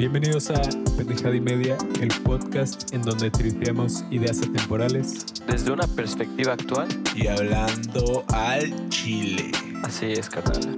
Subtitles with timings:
[0.00, 0.62] Bienvenidos a
[0.96, 5.26] Pendejada y Media, el podcast en donde tripeamos ideas atemporales.
[5.46, 9.52] Desde una perspectiva actual, y hablando al chile.
[9.84, 10.74] así es, carnal.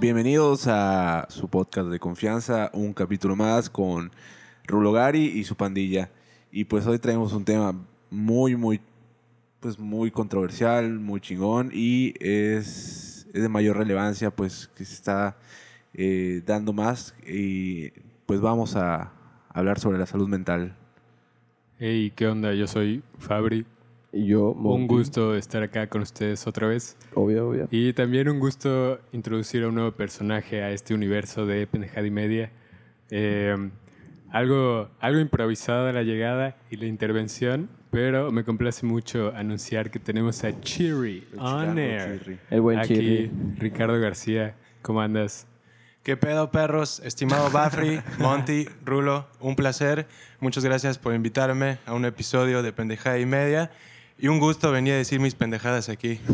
[0.00, 4.10] Bienvenidos a su podcast de confianza, un capítulo más con
[4.66, 6.10] Rulo Gari y su pandilla.
[6.50, 7.74] Y pues hoy traemos un tema
[8.08, 8.80] muy, muy,
[9.62, 15.36] pues muy controversial, muy chingón y es, es de mayor relevancia, pues que se está
[15.94, 17.90] eh, dando más y
[18.26, 19.12] pues vamos a
[19.50, 20.76] hablar sobre la salud mental.
[21.78, 22.52] Hey, ¿qué onda?
[22.54, 23.64] Yo soy Fabri.
[24.12, 24.86] Y yo, Un Monty.
[24.88, 26.98] gusto estar acá con ustedes otra vez.
[27.14, 27.68] Obvio, obvio.
[27.70, 32.10] Y también un gusto introducir a un nuevo personaje a este universo de Pendejada y
[32.10, 32.50] Media.
[33.10, 33.56] Eh,
[34.30, 40.42] algo, algo improvisada la llegada y la intervención, pero me complace mucho anunciar que tenemos
[40.44, 42.40] a Chiri on air.
[42.48, 43.30] El buen Aquí, Chirri.
[43.58, 45.46] Ricardo García, ¿cómo andas?
[46.02, 47.02] ¿Qué pedo, perros?
[47.04, 50.06] Estimado Bafri, Monty, Rulo, un placer.
[50.40, 53.70] Muchas gracias por invitarme a un episodio de Pendejada y Media.
[54.18, 56.18] Y un gusto venir a decir mis pendejadas aquí.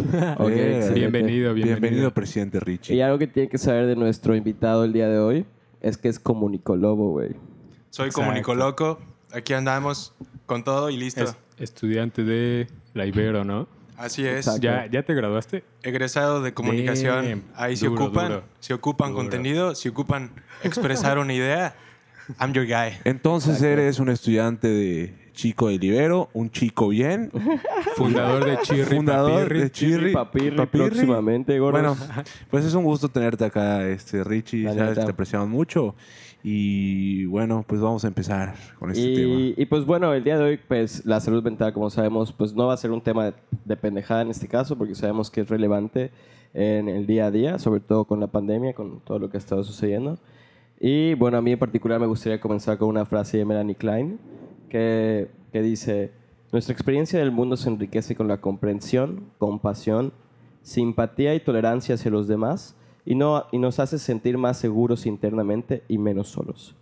[0.51, 0.91] Eh.
[0.95, 1.81] Bienvenido, bienvenido.
[1.81, 2.95] Bienvenido, presidente Richie.
[2.95, 5.45] Y algo que tiene que saber de nuestro invitado el día de hoy
[5.81, 7.31] es que es comunicólogo, güey.
[7.91, 8.21] Soy Exacto.
[8.21, 9.01] comunicoloco.
[9.33, 10.15] Aquí andamos
[10.49, 11.23] con todo y listo.
[11.23, 13.69] Es estudiante de la Ibero, ¿no?
[13.97, 14.47] Así es.
[14.47, 14.63] Exacto.
[14.63, 15.63] ¿Ya, ¿Ya te graduaste?
[15.83, 17.29] Egresado de comunicación.
[17.29, 17.43] Damn.
[17.55, 18.43] Ahí se Duro, ocupan, duro.
[18.61, 19.21] se ocupan Duro.
[19.23, 20.31] contenido, se ocupan
[20.65, 21.75] expresar una idea.
[22.41, 22.97] I'm your guy.
[23.05, 27.31] Entonces eres un estudiante de chico de Libero, un chico bien,
[27.97, 29.61] Fundador de Chirri fundador Papirri.
[29.61, 30.89] de Chirri, Papirri, Papirri.
[30.89, 31.79] próximamente, gordo.
[31.81, 31.97] Bueno,
[32.51, 35.95] pues es un gusto tenerte acá, este Richie, te apreciamos mucho.
[36.43, 39.35] Y bueno, pues vamos a empezar con este tema.
[39.35, 42.55] Y, y pues bueno, el día de hoy, pues la salud mental, como sabemos, pues
[42.55, 45.41] no va a ser un tema de, de pendejada en este caso, porque sabemos que
[45.41, 46.11] es relevante
[46.55, 49.41] en el día a día, sobre todo con la pandemia, con todo lo que ha
[49.41, 50.19] estado sucediendo.
[50.81, 54.19] Y bueno, a mí en particular me gustaría comenzar con una frase de Melanie Klein,
[54.69, 56.13] que, que dice,
[56.53, 60.13] nuestra experiencia del mundo se enriquece con la comprensión, compasión,
[60.63, 62.77] simpatía y tolerancia hacia los demás,
[63.09, 66.77] y, no, y nos hace sentir más seguros internamente y menos solos.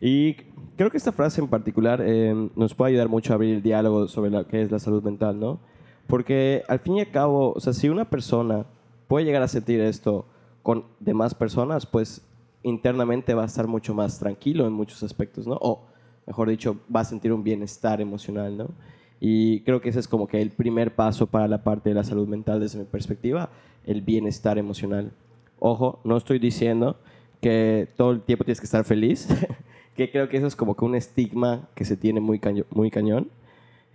[0.00, 0.32] Y
[0.78, 4.08] creo que esta frase en particular eh, nos puede ayudar mucho a abrir el diálogo
[4.08, 5.60] sobre lo que es la salud mental, ¿no?
[6.06, 8.64] Porque al fin y al cabo, o sea, si una persona
[9.08, 10.24] puede llegar a sentir esto
[10.62, 12.26] con demás personas, pues
[12.62, 15.58] internamente va a estar mucho más tranquilo en muchos aspectos, ¿no?
[15.60, 15.84] O,
[16.26, 18.68] mejor dicho, va a sentir un bienestar emocional, ¿no?
[19.20, 22.04] Y creo que ese es como que el primer paso para la parte de la
[22.04, 23.50] salud mental desde mi perspectiva,
[23.84, 25.12] el bienestar emocional.
[25.60, 26.96] Ojo, no estoy diciendo
[27.40, 29.28] que todo el tiempo tienes que estar feliz,
[29.96, 33.30] que creo que eso es como que un estigma que se tiene muy, cañón,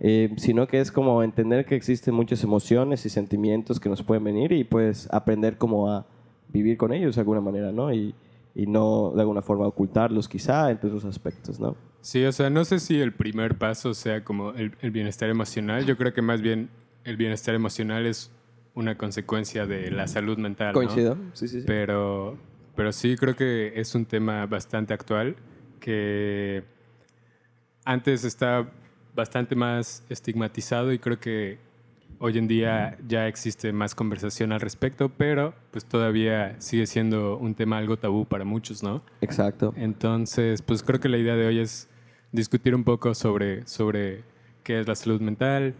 [0.00, 4.24] eh, sino que es como entender que existen muchas emociones y sentimientos que nos pueden
[4.24, 6.06] venir y pues aprender como a
[6.48, 7.92] vivir con ellos de alguna manera, ¿no?
[7.92, 8.14] Y,
[8.56, 11.74] no de alguna forma ocultarlos quizá entre esos aspectos, ¿no?
[12.02, 15.84] Sí, o sea, no sé si el primer paso sea como el bienestar emocional.
[15.86, 16.70] Yo creo que más bien
[17.02, 18.30] el bienestar emocional es
[18.74, 20.68] una consecuencia de la salud mental.
[20.68, 20.74] ¿no?
[20.74, 21.64] Coincido, sí, sí, sí.
[21.66, 22.36] Pero,
[22.74, 25.36] pero sí creo que es un tema bastante actual
[25.80, 26.64] que
[27.84, 28.70] antes está
[29.14, 31.58] bastante más estigmatizado y creo que
[32.18, 37.54] hoy en día ya existe más conversación al respecto, pero pues todavía sigue siendo un
[37.54, 39.02] tema algo tabú para muchos, ¿no?
[39.20, 39.72] Exacto.
[39.76, 41.88] Entonces, pues creo que la idea de hoy es
[42.32, 44.24] discutir un poco sobre, sobre
[44.64, 45.74] qué es la salud mental,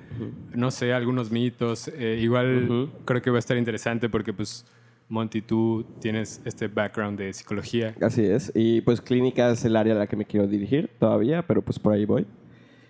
[0.54, 1.88] no sé, algunos mitos.
[1.88, 2.90] Eh, igual Ujú.
[3.04, 4.64] creo que va a estar interesante porque, pues,
[5.08, 7.94] Monty, tú tienes este background de psicología.
[8.00, 8.52] Así es.
[8.54, 11.78] Y pues clínica es el área a la que me quiero dirigir todavía, pero pues
[11.78, 12.26] por ahí voy.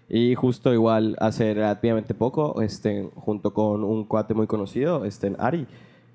[0.09, 5.66] Y justo igual hace relativamente poco, este, junto con un cuate muy conocido, este, Ari,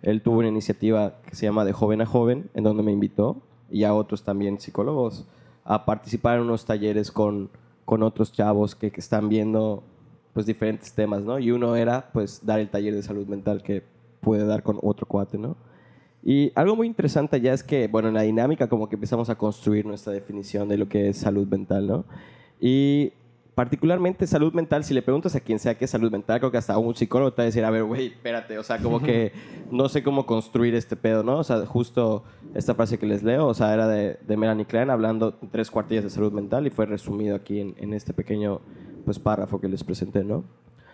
[0.01, 3.41] él tuvo una iniciativa que se llama De Joven a Joven, en donde me invitó,
[3.69, 5.25] y a otros también psicólogos,
[5.65, 7.49] a participar en unos talleres con,
[7.89, 9.81] con otros chavos que, están viendo
[10.31, 11.39] pues diferentes temas, ¿no?
[11.39, 13.81] Y uno era pues dar el taller de salud mental que
[14.21, 15.57] pude dar con otro cuate, ¿no?
[16.21, 19.35] Y algo muy interesante ya es que, bueno, en la dinámica como que empezamos a
[19.39, 22.05] construir nuestra definición de lo que es salud mental, ¿no?
[22.61, 23.11] Y
[23.59, 26.57] particularmente salud mental, si le preguntas a quien sea qué es salud mental, creo que
[26.57, 29.33] hasta un psicólogo te va a decir, a ver, güey, espérate, o sea, como que
[29.69, 31.39] no sé cómo construir este pedo, ¿no?
[31.39, 32.23] O sea, justo
[32.53, 36.05] esta frase que les leo, o sea, era de, de Melanie Klein hablando tres cuartillas
[36.05, 38.61] de salud mental y fue resumido aquí en, en este pequeño,
[39.03, 40.45] pues, párrafo que les presenté, ¿no?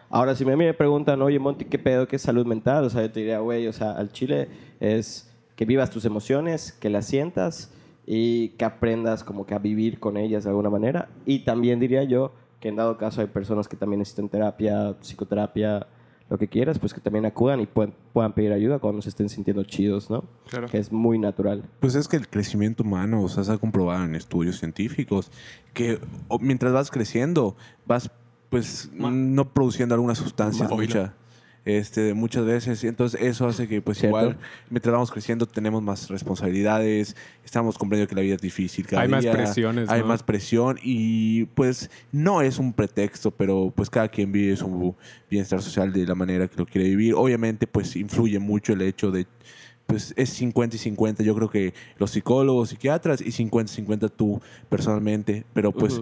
[0.10, 2.08] Ahora, si a mí me preguntan, oye, Monty, ¿qué pedo?
[2.08, 2.84] ¿Qué es salud mental?
[2.86, 4.48] O sea, yo te diría, güey, o sea, al chile
[4.80, 7.72] es que vivas tus emociones, que las sientas
[8.08, 11.10] y que aprendas como que a vivir con ellas de alguna manera.
[11.28, 12.32] Y también diría yo
[12.66, 15.86] que en dado caso hay personas que también necesitan terapia, psicoterapia,
[16.28, 19.30] lo que quieras, pues que también acudan y puedan, puedan pedir ayuda cuando se estén
[19.30, 20.24] sintiendo chidos, ¿no?
[20.50, 20.68] Claro.
[20.68, 21.62] Que es muy natural.
[21.80, 25.30] Pues es que el crecimiento humano, o sea, se ha comprobado en estudios científicos
[25.76, 26.00] que
[26.40, 28.10] mientras vas creciendo, vas
[28.50, 31.14] pues no produciendo algunas sustancias mucha,
[31.66, 32.84] este, muchas veces.
[32.84, 34.18] Entonces eso hace que pues Cierto.
[34.18, 34.38] igual
[34.70, 39.10] mientras vamos creciendo tenemos más responsabilidades, estamos comprendiendo que la vida es difícil cada Hay
[39.10, 40.08] más presiones, Hay ¿no?
[40.08, 44.96] más presión y pues no es un pretexto, pero pues cada quien vive su
[45.30, 47.16] bienestar social de la manera que lo quiere vivir.
[47.16, 49.26] Obviamente pues influye mucho el hecho de
[49.88, 51.24] pues es 50 y 50.
[51.24, 55.46] Yo creo que los psicólogos, psiquiatras y 50 y 50 tú personalmente.
[55.54, 56.02] Pero pues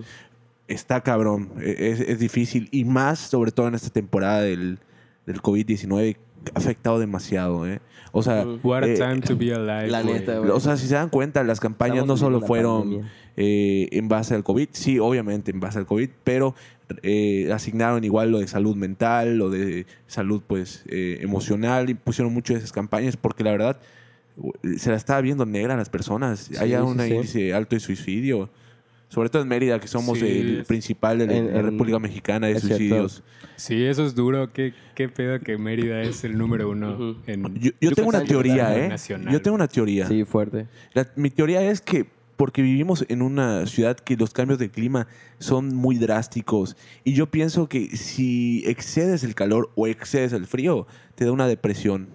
[0.68, 2.70] está cabrón, e- es, es difícil.
[2.72, 4.80] Y más sobre todo en esta temporada del,
[5.26, 6.18] del COVID-19
[6.54, 7.68] ha afectado demasiado.
[7.68, 7.80] ¿eh?
[8.12, 8.46] O sea.
[8.64, 9.88] What a eh, time to be alive.
[9.88, 13.06] La neta, o sea, si se dan cuenta, las campañas Estamos no solo fueron
[13.36, 16.54] eh, en base al COVID, sí, obviamente en base al COVID, pero
[17.02, 22.32] eh, asignaron igual lo de salud mental, lo de salud pues eh, emocional, y pusieron
[22.32, 23.80] mucho de esas campañas porque la verdad
[24.78, 26.42] se la estaba viendo negra a las personas.
[26.42, 27.08] Sí, Hay sí, un sí.
[27.08, 28.50] índice alto de suicidio.
[29.14, 30.26] Sobre todo en Mérida, que somos Sí.
[30.26, 32.78] el principal de la, En- la en- República Mexicana de cierto.
[32.78, 33.24] suicidios.
[33.58, 34.52] Sí, eso es duro.
[34.52, 38.76] ¿Qué, qué pedo que Mérida es el número uno en Yo, yo tengo una teoría,
[38.76, 38.88] ¿eh?
[38.90, 39.32] nacional.
[39.32, 40.08] Yo tengo una teoría.
[40.08, 40.66] Sí, fuerte.
[40.96, 42.08] La- mi teoría es que
[42.38, 45.06] porque vivimos en una ciudad que los cambios de clima
[45.38, 50.88] son muy drásticos y yo pienso que si excedes el calor o excedes el frío,
[51.14, 52.08] te da una depresión.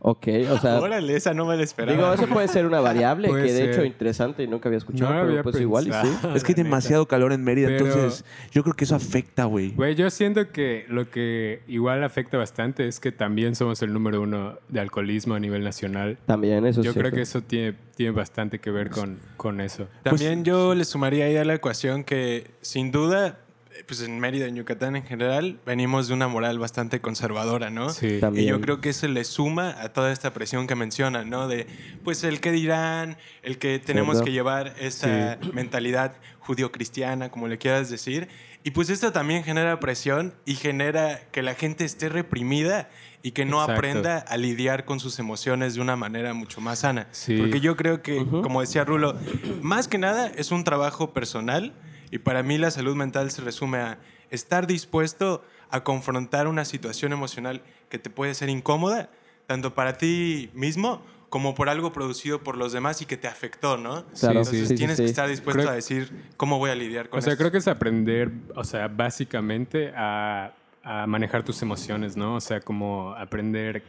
[0.00, 1.96] Ok, o sea, Órale, esa no me la esperaba.
[1.96, 3.70] digo, eso puede ser una variable Puede que de ser.
[3.70, 5.98] hecho interesante y nunca había escuchado, No lo pero había pues igual y sí.
[6.00, 6.34] pensado.
[6.36, 6.62] es que hay la neta.
[6.62, 9.72] demasiado calor en Mérida, Pero- entonces yo creo que eso afecta, güey.
[9.72, 14.22] Güey, yo siento que lo que igual afecta bastante es que también somos el número
[14.22, 16.16] uno de alcoholismo a nivel nacional.
[16.26, 17.16] También eso es Yo creo cierto.
[17.16, 19.88] que eso tiene, tiene bastante que ver con, con eso.
[20.04, 23.38] También yo le sumaría ahí a la ecuación que, sin duda,
[23.86, 27.90] pues en Mérida, en Yucatán en general, venimos de una moral bastante conservadora, ¿no?
[27.90, 28.18] Sí.
[28.20, 28.44] También.
[28.46, 31.48] Y yo creo que eso le suma a toda esta presión que mencionan, ¿no?
[31.48, 31.66] De,
[32.04, 34.24] pues, el que dirán, el que tenemos Cierto.
[34.26, 38.28] que llevar esta mentalidad judío-cristiana, como le quieras decir.
[38.64, 42.90] Y pues esto también genera presión y genera que la gente esté reprimida
[43.22, 43.72] y que no Exacto.
[43.74, 47.06] aprenda a lidiar con sus emociones de una manera mucho más sana.
[47.12, 47.36] Sí.
[47.38, 48.42] Porque yo creo que, Ujú.
[48.42, 49.16] como decía Rulo,
[49.62, 51.72] más que nada es un trabajo personal
[52.10, 53.98] y para mí la salud mental se resume a
[54.30, 59.10] estar dispuesto a confrontar una situación emocional que te puede ser incómoda,
[59.46, 63.76] tanto para ti mismo como por algo producido por los demás y que te afectó,
[63.76, 64.04] ¿no?
[64.18, 65.02] Claro, Entonces sí, sí, tienes sí.
[65.02, 67.42] que estar dispuesto Creo- a decir cómo voy a lidiar con O sea, esto.
[67.42, 72.36] creo que es aprender, o sea, básicamente a, a manejar tus emociones, ¿no?
[72.36, 73.82] O sea, como aprender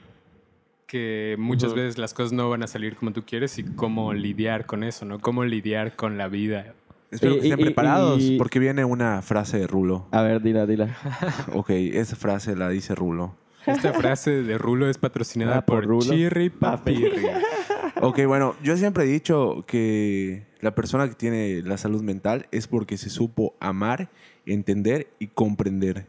[0.86, 1.82] que muchas Ujú.
[1.82, 5.06] veces las cosas no van a salir como tú quieres y cómo lidiar con eso,
[5.06, 5.20] ¿no?
[5.20, 6.74] Cómo lidiar con la vida.
[7.12, 10.08] Espero Y- que estén y- preparados y- porque viene una frase de Rulo.
[10.12, 10.96] A ver, dila, dila.
[11.54, 13.36] Ok, esa frase la dice Rulo.
[13.66, 16.02] Esta frase de Rulo es patrocinada Ah, por por, Rulo.
[16.14, 17.26] Chirri Papirri.
[18.02, 22.66] Ok, bueno, yo siempre he dicho que la persona que tiene la salud mental es
[22.68, 24.10] porque se supo amar,
[24.46, 26.08] entender y comprender.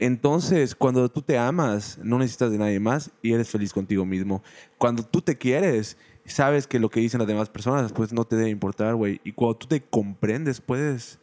[0.00, 4.42] Entonces, cuando tú te amas, no necesitas de nadie más y eres feliz contigo mismo.
[4.78, 8.36] Cuando tú te quieres, sabes que lo que dicen las demás personas, pues no te
[8.36, 9.20] debe importar, güey.
[9.24, 11.18] Y cuando tú te comprendes, puedes,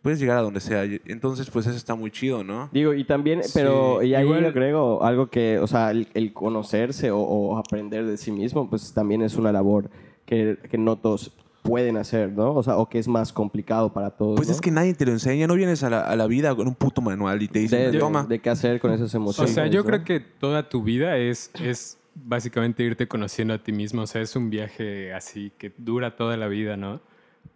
[0.00, 0.84] puedes llegar a donde sea.
[1.06, 2.68] Entonces, pues eso está muy chido, ¿no?
[2.72, 6.08] Digo, y también, Sí, pero y ahí igual- yo agrego algo que, o sea, el,
[6.14, 9.90] el conocerse o, o aprender de sí mismo, pues también es una labor
[10.26, 12.54] que, que no todos pueden hacer, ¿no?
[12.54, 14.34] O sea, o que es más complicado para todos.
[14.36, 14.54] Pues ¿no?
[14.54, 15.46] es que nadie te lo enseña.
[15.46, 17.90] No vienes a la, a la vida con un puto manual y te dicen, de,
[17.92, 18.24] de- toma.
[18.24, 19.54] de qué hacer con esas O emociones.
[19.54, 19.86] sea, yo ¿no?
[19.86, 24.02] creo que toda tu vida es, es básicamente irte conociendo a ti mismo.
[24.02, 27.00] O sea, es un viaje así que dura toda la vida, ¿no?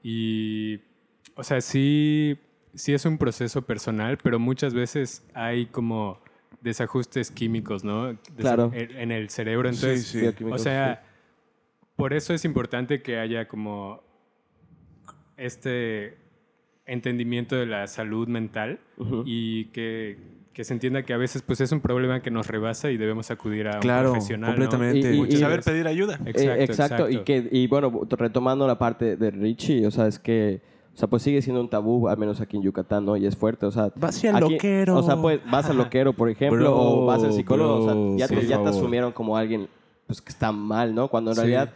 [0.02, 0.80] Y,
[1.34, 2.38] o sea, sí,
[2.74, 6.20] sí es un proceso personal, pero muchas veces hay como
[6.62, 8.12] desajustes químicos, ¿no?
[8.12, 8.70] Desa- Claro.
[8.74, 9.68] En el cerebro.
[9.68, 10.20] Entonces, sí.
[10.50, 11.04] O sea,
[11.96, 14.02] por eso es importante que haya como
[15.36, 16.16] este
[16.86, 18.80] entendimiento de la salud mental
[19.24, 20.18] y que,
[20.56, 23.30] que se entienda que a veces pues es un problema que nos rebasa y debemos
[23.30, 24.52] acudir a un profesional.
[24.52, 24.56] ¿no?
[24.56, 25.14] completamente.
[25.14, 26.18] Y- Saber pedir ayuda.
[26.24, 30.18] Eh, Exacto, exacto, Y, que, y bueno, retomando la parte de Richie, o sea, es
[30.18, 30.62] que,
[30.94, 33.18] o sea, pues sigue siendo un tabú, al menos aquí en Yucatán, ¿no?
[33.18, 33.92] Y es fuerte, o sea...
[33.96, 34.96] Vas al loquero.
[34.96, 38.26] O sea, pues vas al loquero, por ejemplo, Bro, o vas al psicólogo, o sea,
[38.26, 39.68] ya, te, ya te asumieron como alguien
[40.06, 41.08] pues, que está mal, ¿no?
[41.08, 41.40] Cuando en Sí.
[41.42, 41.70] realidad,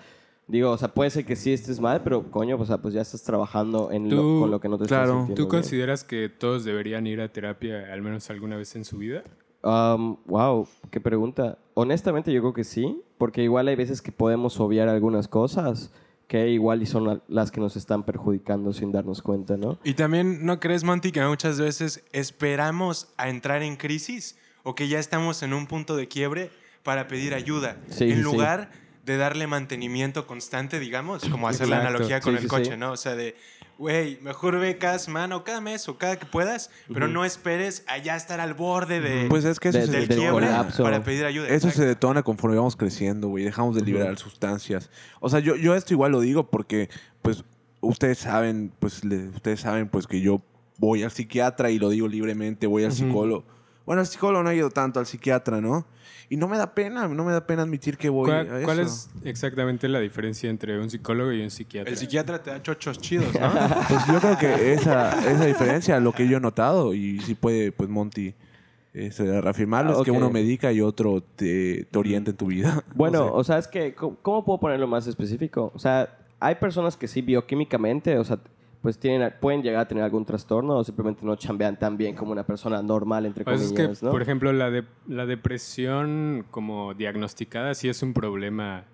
[0.51, 3.01] digo, o sea, puede ser que sí estés mal, pero coño, o sea, pues ya
[3.03, 5.05] estás trabajando en lo- con lo que no te claro.
[5.05, 5.63] estás sintiendo ¿Tú bien.
[5.63, 9.23] consideras que todos deberían ir a terapia al menos alguna vez en su vida?
[9.63, 11.59] Um, wow, qué pregunta.
[11.75, 15.93] Honestamente yo creo que sí, porque igual hay veces que podemos obviar algunas cosas
[16.27, 19.79] que igual y son la- las que nos están perjudicando sin darnos cuenta, ¿no?
[19.85, 24.89] Y también, ¿no crees, Monty, que muchas veces esperamos a entrar en crisis o que
[24.89, 26.51] ya estamos en un punto de quiebre
[26.83, 27.77] para pedir ayuda.
[27.89, 28.23] Sí, sí, en sí.
[29.11, 32.77] De darle mantenimiento constante, digamos, como hacer la analogía con Sí, el sí, coche, sí.
[32.77, 32.93] ¿no?
[32.93, 33.37] O sea, de,
[33.79, 37.85] güey, mejor ve cada semana o cada mes o cada que puedas, pero no esperes
[37.89, 40.49] a ya estar al borde de, Pues es que eso De- se del quiebre
[40.79, 41.49] para pedir ayuda.
[41.49, 43.45] Eso se detona conforme vamos creciendo, güey.
[43.45, 44.91] Dejamos de liberar sustancias.
[45.21, 46.89] O sea, yo, yo esto igual lo digo porque,
[47.23, 47.45] pues,
[47.81, 50.43] ustedes saben, pues, le- ustedes saben, pues, que yo
[50.79, 53.45] voy al psiquiatra y lo digo libremente, voy al psicólogo.
[53.91, 55.85] Bueno, al psicólogo no he ido tanto, al psiquiatra, ¿no?
[56.29, 58.65] Y no me da pena, no me da pena admitir que voy ¿Cuál, a eso.
[58.65, 61.91] cuál es exactamente la diferencia entre un psicólogo y un psiquiatra?
[61.91, 63.51] El psiquiatra te da chochos chidos, ¿no?
[63.89, 67.73] Pues yo creo que esa, esa diferencia, lo que yo he notado, y si puede,
[67.73, 68.33] pues, Monty,
[68.95, 72.85] este, reafirmarlo, Ah, es que uno medica y otro te, te orienta en tu vida.
[72.95, 75.73] Bueno, o sea, es que, ¿cómo, cómo puedo ponerlo más específico?
[75.75, 78.39] O sea, hay personas que sí bioquímicamente, o sea,
[78.83, 82.33] pues tienen, pueden llegar a tener algún trastorno o simplemente no chambean tan bien como
[82.33, 84.13] una persona normal, entre Pues comillas, es que, ¿no?
[84.13, 88.85] por ejemplo, la, de, la depresión como diagnosticada sí es un problema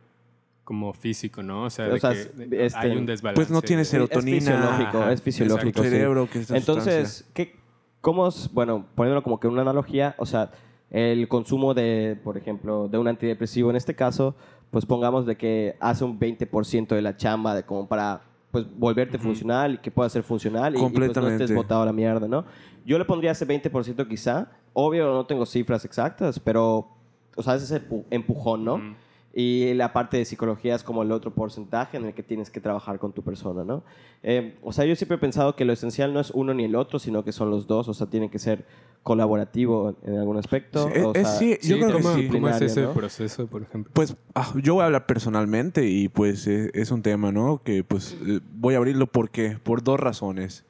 [0.64, 1.64] como físico, ¿no?
[1.64, 2.20] O sea, O de sea, que
[2.66, 3.36] este- hay un desbalance.
[3.40, 4.36] Pues no tiene serotonina.
[4.38, 5.82] Es fisiológico, Ajá, es fisiológico.
[5.84, 5.88] sí.
[5.90, 7.54] cerebro, que es esta Entonces, ¿qué,
[8.00, 10.50] ¿cómo es, bueno, poniéndolo como que una analogía, o sea,
[10.90, 14.34] el consumo de, por ejemplo, de un antidepresivo en este caso,
[14.72, 18.22] pues pongamos de que hace un 20% de la chamba de como para
[18.62, 21.86] pues volverte funcional y que pueda ser funcional y, y, pues, no estés botado a
[21.86, 22.44] la mierda, ¿no?
[22.86, 24.48] Yo le pondría ese 20% quizá.
[24.72, 26.88] Obvio, no tengo cifras exactas, pero,
[27.36, 28.74] o sea, ese es el pu- empujón, ¿no?
[28.76, 28.94] Ujú.
[29.38, 32.58] Y la parte de psicología es como el otro porcentaje en el que tienes que
[32.58, 33.84] trabajar con tu persona, ¿no?
[34.22, 36.74] Eh, o sea, yo siempre he pensado que lo esencial no es uno ni el
[36.74, 37.86] otro, sino que son los dos.
[37.90, 38.64] O sea, tiene que ser
[39.02, 40.88] colaborativo en algún aspecto.
[40.92, 42.28] Sí, o es- sea, sí, yo creo que ¿cómo, sí.
[42.28, 42.92] ¿Cómo es ese ¿no?
[42.92, 43.92] proceso, por ejemplo?
[43.94, 47.62] Pues ah, yo voy a hablar personalmente y pues eh, es un tema, ¿no?
[47.62, 50.64] Que pues eh, voy a abrirlo porque por dos razones.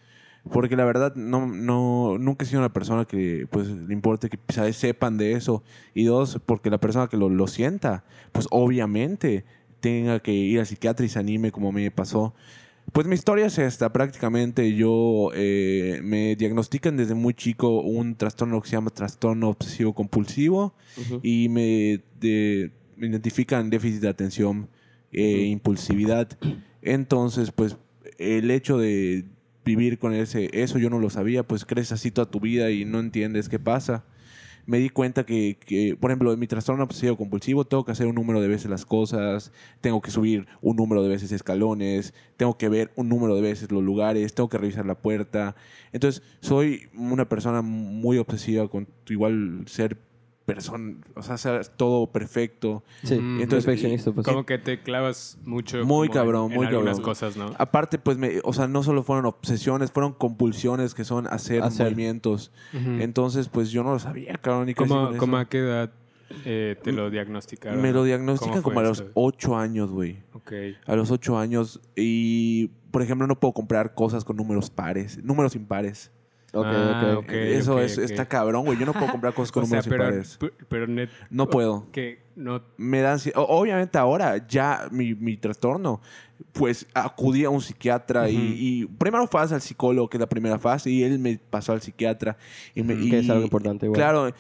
[0.52, 4.38] Porque la verdad no, no, nunca he sido una persona que pues le importe que
[4.52, 4.76] ¿sabes?
[4.76, 5.62] sepan de eso.
[5.94, 9.44] Y dos, porque la persona que lo, lo sienta, pues obviamente
[9.80, 12.34] tenga que ir al psiquiatra y se anime como me pasó.
[12.92, 18.62] Pues mi historia es esta, prácticamente yo eh, me diagnostican desde muy chico un trastorno
[18.62, 21.18] que se llama trastorno obsesivo compulsivo Ujú.
[21.22, 24.68] y me, de- me identifican déficit de atención
[25.10, 26.28] e impulsividad.
[26.80, 27.76] Entonces, pues
[28.18, 29.24] el hecho de
[29.66, 32.84] vivir con ese, eso yo no lo sabía, pues crees así toda tu vida y
[32.84, 34.04] no entiendes qué pasa.
[34.64, 38.06] Me di cuenta que, que, por ejemplo, en mi trastorno obsesivo compulsivo tengo que hacer
[38.06, 42.56] un número de veces las cosas, tengo que subir un número de veces escalones, tengo
[42.58, 45.54] que ver un número de veces los lugares, tengo que revisar la puerta.
[45.92, 49.98] Entonces, soy una persona muy obsesiva con igual ser
[50.46, 52.84] persona, o sea, ser todo perfecto.
[53.02, 54.12] Sí, entonces, perfeccionista.
[54.12, 54.24] Pues.
[54.24, 57.04] Como que te clavas mucho Muy cabrón, en, en muy algunas cabrón.
[57.04, 57.52] cosas, ¿no?
[57.58, 61.86] Aparte, pues, me, o sea, no solo fueron obsesiones, fueron compulsiones que son hacer, Hacer.
[61.86, 62.52] movimientos.
[62.72, 64.68] Entonces, pues, yo no lo sabía, cabrón.
[64.68, 65.42] y crecí ¿Cómo, con cómo eso.
[65.42, 65.92] a qué edad
[66.44, 67.82] eh, te lo diagnosticaron?
[67.82, 69.04] Me lo diagnostican ¿Cómo como a los?
[69.14, 70.22] 8 años, güey.
[70.32, 70.52] Ok.
[70.86, 71.80] A los 8 años.
[71.96, 76.12] Y, por ejemplo, no puedo comprar cosas con números pares, números impares.
[76.60, 77.30] Ok, Ah, ok.
[77.32, 78.78] Eso es, está cabrón, güey.
[78.78, 80.36] Yo no puedo comprar cosas con O sea, números pero, impares.
[80.38, 81.86] p- pero net, No puedo.
[81.92, 86.00] que no me da Obviamente ahora ya mi, mi trastorno,
[86.52, 88.36] pues acudí a un psiquiatra y-
[88.82, 91.80] y, primero fue al psicólogo, que es la primera fase, y él me pasó al
[91.82, 92.36] psiquiatra.
[92.74, 93.98] Y me, Que es algo importante, igual.
[93.98, 94.30] Claro,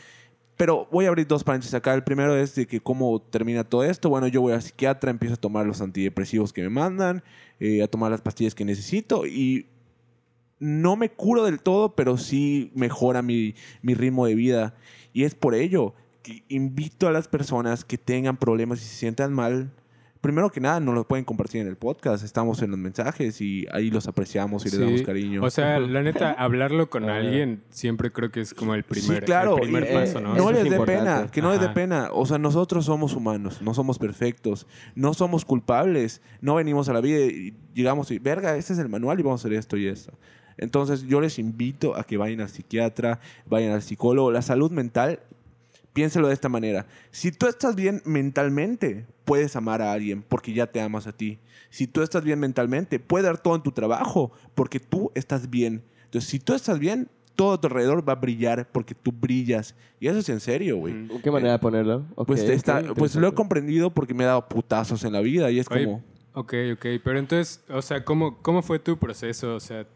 [0.58, 1.92] pero voy a abrir dos paréntesis acá.
[1.92, 4.08] El primero es de que cómo termina todo esto.
[4.08, 7.22] Bueno, yo voy al psiquiatra, empiezo a tomar los antidepresivos que me mandan,
[7.60, 9.66] eh, a tomar las pastillas que necesito y
[10.58, 14.74] no me curo del todo, pero sí mejora mi, mi ritmo de vida.
[15.12, 19.32] Y es por ello que invito a las personas que tengan problemas y se sientan
[19.32, 19.70] mal.
[20.22, 22.24] Primero que nada, no los pueden compartir en el podcast.
[22.24, 25.44] Estamos en los mensajes y ahí los apreciamos y les Sí, damos cariño.
[25.44, 27.18] O sea, la neta, hablarlo con Ah.
[27.18, 29.56] alguien siempre creo que es como el primer, sí, claro.
[29.58, 30.34] el primer y, eh, paso, ¿no?
[30.34, 31.74] no les dé pena, que no les dé Ajá.
[31.74, 32.08] pena.
[32.12, 36.22] O sea, nosotros somos humanos, no somos perfectos, no somos culpables.
[36.40, 39.44] No venimos a la vida y llegamos y, verga, este es el manual y vamos
[39.44, 40.12] a hacer esto y esto.
[40.58, 44.30] Entonces, yo les invito a que vayan al psiquiatra, vayan al psicólogo.
[44.30, 45.20] La salud mental,
[45.92, 46.86] piénselo de esta manera.
[47.10, 51.38] Si tú estás bien mentalmente, puedes amar a alguien porque ya te amas a ti.
[51.70, 55.82] Si tú estás bien mentalmente, puedes dar todo en tu trabajo porque tú estás bien.
[56.04, 59.74] Entonces, si tú estás bien, todo a tu alrededor va a brillar porque tú brillas.
[60.00, 61.08] Y eso es en serio, güey.
[61.22, 62.06] ¿Qué manera de ponerlo?
[62.14, 65.50] Ok, Pues, está- pues lo he comprendido porque me he dado putazos en la vida
[65.50, 66.02] y es Oye, como...
[66.32, 66.86] Ok, ok.
[67.02, 69.54] Pero entonces, o sea, ¿cómo, cómo fue tu proceso?
[69.56, 69.86] O sea,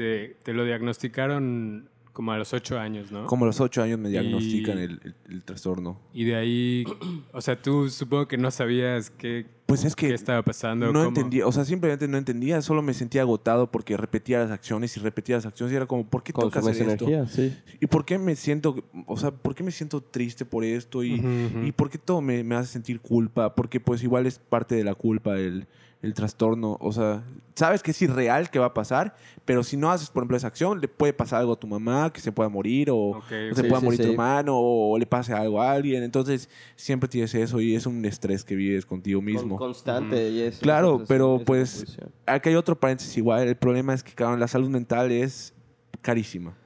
[0.00, 3.26] te, te lo diagnosticaron como a los ocho años, ¿no?
[3.26, 6.00] Como a los ocho años me diagnostican Y- el, el- el trastorno.
[6.14, 6.84] Y de ahí,
[7.34, 10.86] o sea, tú supongo que no sabías qué, Pues es que qué estaba pasando.
[10.86, 14.50] no cómo- entendía, o sea, simplemente no entendía, solo me sentía agotado porque repetía las
[14.50, 17.04] acciones y repetía las acciones y era como, ¿por qué tengo que hacer esto?
[17.04, 17.54] energía, sí.
[17.78, 21.04] ¿Y por qué me siento, o sea, por qué me siento triste por esto?
[21.04, 21.28] Y, Ujú,
[21.58, 21.66] ujú.
[21.66, 23.54] y por qué todo me, me hace sentir culpa?
[23.54, 25.66] Porque pues igual es parte de la culpa el,
[26.02, 26.76] el trastorno.
[26.80, 27.22] O sea,
[27.54, 29.14] sabes que es irreal que va a pasar,
[29.44, 32.10] pero si no haces, por ejemplo, esa acción, le puede pasar algo a tu mamá,
[32.12, 33.54] que se pueda morir, o, se.
[33.54, 36.02] Sí, pueda sí, morir tu hermano, o, le pase algo a alguien.
[36.02, 39.56] Entonces, siempre tienes eso y es un estrés que vives contigo mismo.
[39.56, 40.30] Con- constante.
[40.30, 41.96] y es- Claro, pero, es pues.
[42.26, 43.46] Aquí hay otro paréntesis igual.
[43.48, 45.52] El problema es que, cabrón, la salud mental es
[46.00, 46.56] carísima.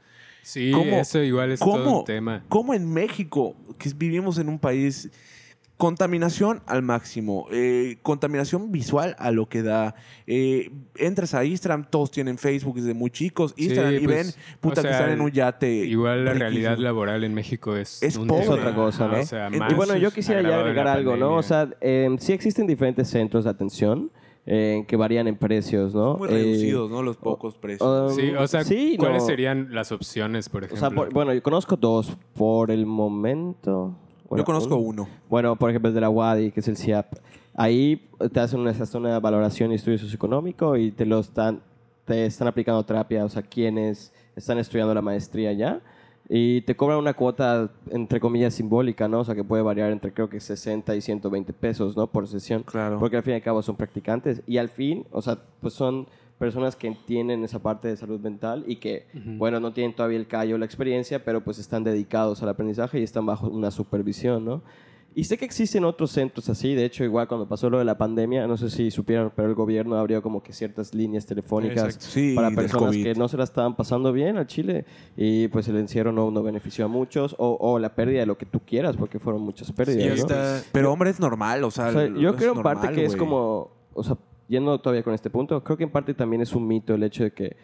[0.43, 2.45] Sí, ¿Cómo- eso igual es todo ¿Cómo, un tema.
[2.51, 5.11] cómo en México, que vivimos en un país,
[5.77, 9.95] contaminación al máximo, eh, contaminación visual a lo que da.
[10.27, 14.45] eh, entras a Instagram, todos tienen Facebook desde muy chicos, Sí, Instagram y pues, ven,
[14.61, 15.69] puta, o sea, que están en un yate.
[15.85, 16.39] Igual la riquísimo.
[16.39, 19.19] realidad laboral en México es, Es un Es otra cosa, ¿no?
[19.19, 21.35] O sea, Y más Y bueno, yo quisiera ya agregar algo, ¿no?
[21.37, 24.11] O sea, eh, sí existen diferentes centros de atención
[24.47, 26.17] eh, que varían en precios, ¿no?
[26.19, 27.03] Muy Eh, reducidos, ¿no?
[27.03, 28.11] Los pocos precios.
[28.13, 29.27] um, Sí, o sea, sí, ¿cuáles no.
[29.29, 30.87] serían las opciones, por O ejemplo?
[30.89, 33.97] sea, por- bueno, yo conozco dos por el momento.
[34.29, 35.03] Bueno, Yo conozco uno.
[35.05, 35.09] uno.
[35.29, 37.15] Bueno, por ejemplo, el de la WADI, que es el CIAP.
[37.55, 41.61] Ahí te hacen una, se hace una valoración y estudio socioeconómico y te lo están,
[42.05, 45.81] te están aplicando terapia, o sea, quienes están estudiando la maestría ya.
[46.29, 49.21] Y te cobran una cuota, entre comillas, simbólica, ¿no?
[49.21, 52.07] O sea, que puede variar entre creo que 60 y 120 pesos, ¿no?
[52.07, 52.63] Por sesión.
[52.63, 52.99] Claro.
[52.99, 54.43] Porque al fin y al cabo son practicantes.
[54.47, 56.07] Y al fin, o sea, pues son
[56.39, 59.07] personas que entienden esa parte de salud mental y que,
[59.39, 62.99] bueno, no tienen todavía el callo o la experiencia, pero pues están dedicados al aprendizaje
[62.99, 64.63] y están bajo una supervisión, ¿no?
[65.17, 67.97] Y sé que existen otros centros así, de hecho, igual cuando pasó lo de la
[67.97, 71.95] pandemia, no sé si supieron, pero el gobierno abrió como que ciertas líneas telefónicas.
[72.01, 74.85] Sí, para personas que no se la estaban pasando bien al Chile
[75.17, 78.37] y pues el encierro no, no benefició a muchos o, o la pérdida de lo
[78.37, 80.05] que tú quieras, porque fueron muchas pérdidas.
[80.05, 80.15] Y ¿no?
[80.15, 81.89] está, Pero, hombre, es normal, o sea.
[81.89, 83.19] O sea, yo es creo en parte que es güey.
[83.21, 84.17] como, o sea,
[84.49, 87.23] yendo todavía con este punto, creo que en parte también es un mito el hecho
[87.23, 87.57] de que,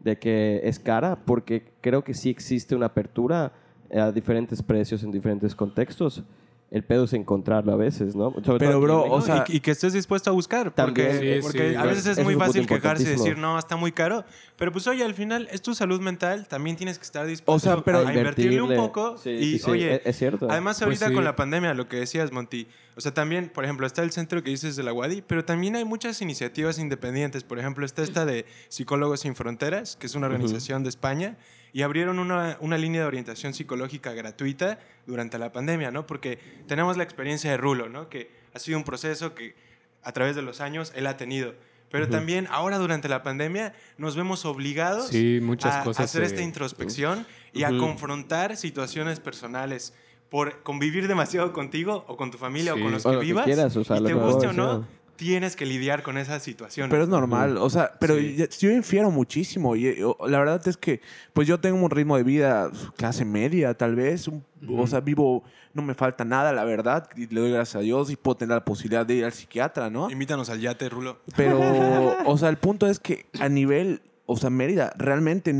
[0.00, 3.52] de que es cara, porque creo que sí existe una apertura
[3.94, 6.22] a diferentes precios en diferentes contextos.
[6.70, 8.30] El pedo es encontrarlo a veces, ¿no?
[8.44, 9.14] Sobre Pero, todo bro, México.
[9.14, 10.70] o sea- y, y que estés dispuesto a buscar.
[10.70, 11.08] También.
[11.12, 13.90] Porque, Sí, porque sí, a veces es muy fácil quejarse y decir, no, está muy
[13.90, 14.26] caro.
[14.56, 17.74] Pero pues oye, al final es tu salud mental, también tienes que estar dispuesto O
[17.74, 19.16] sea, pero- a invertirle un poco.
[19.16, 20.46] Sí, y sí, sí, oye, es- es cierto.
[20.50, 21.14] Además, Pues ahorita sí.
[21.14, 22.66] con la pandemia, lo que decías, Monty,
[22.96, 25.74] o sea, también, por ejemplo, está el centro que dices de la UADI, pero también
[25.74, 27.44] hay muchas iniciativas independientes.
[27.44, 31.38] Por ejemplo, está esta de Psicólogos Sin Fronteras, que es una organización de España,
[31.78, 36.08] y abrieron una, una línea de orientación psicológica gratuita durante la pandemia, ¿no?
[36.08, 38.08] Porque tenemos la experiencia de Rulo, ¿no?
[38.08, 39.54] Que ha sido un proceso que
[40.02, 41.54] a través de los años él ha tenido.
[41.88, 46.34] Pero también ahora durante la pandemia nos vemos obligados Sí, muchas a cosas hacer se-
[46.34, 49.94] esta introspección y a confrontar situaciones personales
[50.30, 52.80] por convivir demasiado contigo o con tu familia Sí.
[52.80, 54.18] o con los O que lo que vivas quieras, o sea, y lo te que
[54.18, 54.84] guste o no.
[55.18, 56.88] Tienes que lidiar con esa situación.
[56.88, 58.36] Pero es normal, o sea, pero Sí.
[58.60, 59.74] yo infiero muchísimo.
[59.76, 59.94] Y
[60.26, 61.00] la verdad es que,
[61.32, 64.28] pues yo tengo un ritmo de vida clase media, tal vez.
[64.28, 65.42] un- O sea, vivo,
[65.74, 67.08] no me falta nada, la verdad.
[67.16, 69.90] Y le doy gracias a Dios y puedo tener la posibilidad de ir al psiquiatra,
[69.90, 70.10] ¿no?
[70.10, 71.18] Invítanos al yate, Rulo.
[71.36, 71.58] Pero,
[72.26, 75.52] o sea, el punto es que a nivel, o sea, Mérida, realmente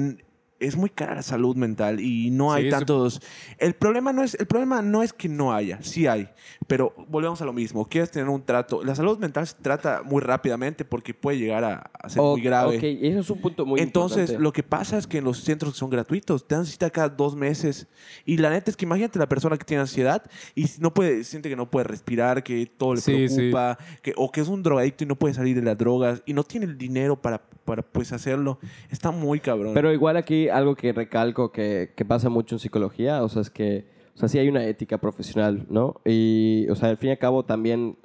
[0.61, 3.21] es muy cara la salud mental y no hay Sí, tantos.
[3.59, 6.29] El problema no es, el problema no es que no haya, sí hay,
[6.67, 7.85] pero volvemos a lo mismo.
[7.89, 8.83] Quieres tener un trato.
[8.83, 12.43] La salud mental se trata muy rápidamente porque puede llegar a, a ser O- muy
[12.43, 12.77] grave.
[12.79, 14.43] Ok, eso es un punto muy Entonces, importante.
[14.43, 17.09] lo que pasa es que en los centros que son gratuitos, te dan cita cada
[17.09, 17.87] dos meses.
[18.25, 20.23] Y la neta es que imagínate la persona que tiene ansiedad
[20.55, 23.35] y no puede, siente que no puede respirar, que todo le Sí, sí.
[23.37, 26.33] preocupa, que, o que es un drogadicto y no puede salir de las drogas y
[26.33, 28.59] no tiene el dinero para, para pues hacerlo.
[28.91, 29.73] Está muy cabrón.
[29.75, 33.51] Pero igual aquí algo que recalco que, que pasa mucho en psicología, o sea, es
[33.51, 36.01] que, o sea, sí hay una ética profesional, ¿no?
[36.05, 37.97] Y, o sea, al fin y al cabo también,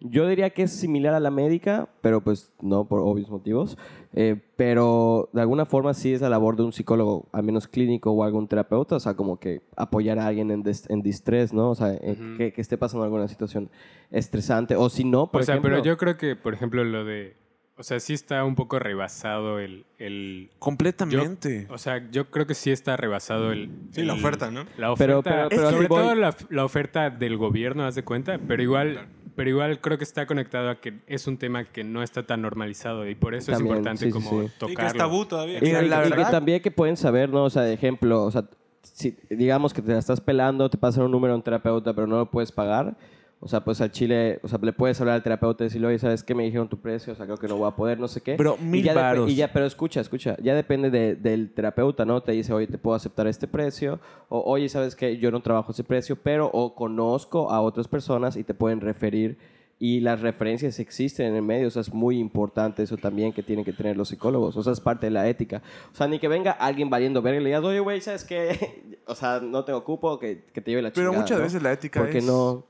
[0.00, 3.76] yo diría que es similar a la médica, pero pues no por obvios motivos,
[4.14, 8.12] eh, pero de alguna forma sí es la labor de un psicólogo, al menos clínico
[8.12, 11.70] o algún terapeuta, o sea, como que apoyar a alguien en, des- en distrés, ¿no?
[11.70, 12.36] O sea, eh, Ujú.
[12.36, 13.70] que, que esté pasando alguna situación
[14.12, 15.70] estresante, o si no, por o sea, ejemplo...
[15.72, 17.34] pero yo creo que, por ejemplo, lo de...
[17.78, 19.84] O sea, sí está un poco rebasado el...
[19.98, 21.66] el Completamente.
[21.70, 23.70] o sea, yo creo que sí está rebasado el...
[23.92, 24.64] Sí, la oferta, ¿no?
[24.76, 28.62] La oferta, pero- pero sobre todo la, la oferta del gobierno, haz de cuenta, pero
[28.62, 32.24] igual, pero igual creo que está conectado a que es un tema que no está
[32.26, 34.36] tan normalizado y por eso También, es importante sí, como sí.
[34.36, 34.86] Y que tocarlo.
[34.90, 35.58] es tabú todavía.
[35.62, 37.44] Y Y, la y- que también que pueden saber, ¿no?
[37.44, 38.44] O sea, de ejemplo, o sea,
[38.82, 42.06] si digamos que te la estás pelando, te pasan un número a un terapeuta, pero
[42.08, 42.96] no lo puedes pagar.
[43.40, 45.98] O sea, pues al Chile, o sea, le puedes hablar al terapeuta y decirle, oye,
[46.00, 46.34] ¿sabes qué?
[46.34, 48.36] Me dijeron tu precio, o sea, creo que no voy a poder, no sé qué.
[48.36, 49.30] Y mil ya depe- varos.
[49.30, 52.20] Y ya, pero escucha, escucha, ya depende de- del terapeuta, ¿no?
[52.20, 55.18] Te dice, oye, te puedo aceptar este precio, o oye, ¿sabes qué?
[55.18, 59.38] Yo no trabajo ese precio, pero o conozco a otras personas y te pueden referir
[59.80, 63.44] y las referencias existen en el medio, o sea, es muy importante eso también que
[63.44, 65.62] tienen que tener los psicólogos, o sea, es parte de la ética.
[65.92, 68.98] O sea, ni que venga alguien valiendo verga y le digas, oye, güey, ¿sabes qué?
[69.06, 71.44] o sea, no te ocupo, que, que te lleve la Pero chingada, muchas ¿no?
[71.44, 72.24] veces la ética Porque es...
[72.26, 72.64] no...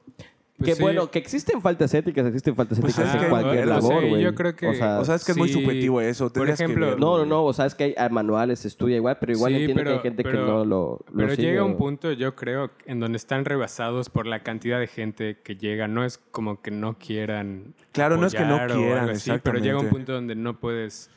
[0.58, 0.82] Pues que sí.
[0.82, 4.22] bueno, que existen faltas éticas, existen faltas Pues éticas en que- cualquier no labor, güey.
[4.22, 6.32] yo creo que- O sea, O sea, es que es muy subjetivo eso.
[6.32, 9.18] Por que ejemplo, no, no, no, o sea, es que hay manuales, se estudia igual,
[9.20, 11.76] pero igual Sí, entiendo que hay gente que no lo, lo Pero sigue, llega un
[11.76, 15.86] punto, yo creo, en donde están rebasados por la cantidad de gente que llega.
[15.86, 17.74] No es como que no quieran.
[17.92, 21.08] Claro, no es que no quieran, así, Pero llega un punto donde no puedes.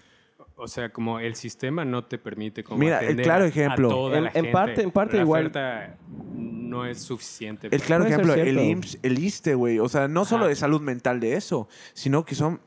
[0.55, 3.87] O sea, como el sistema no te permite como Mira, el claro ejemplo.
[3.87, 4.51] a toda En- la en gente.
[4.51, 5.97] parte- en parte la igual- oferta
[6.33, 7.67] no es suficiente.
[7.71, 8.57] El claro ejemplo, el.
[8.59, 9.79] IMSS, el ISTE, güey.
[9.79, 10.49] O sea, no solo Ajá.
[10.49, 12.61] de salud mental de eso, sino que son.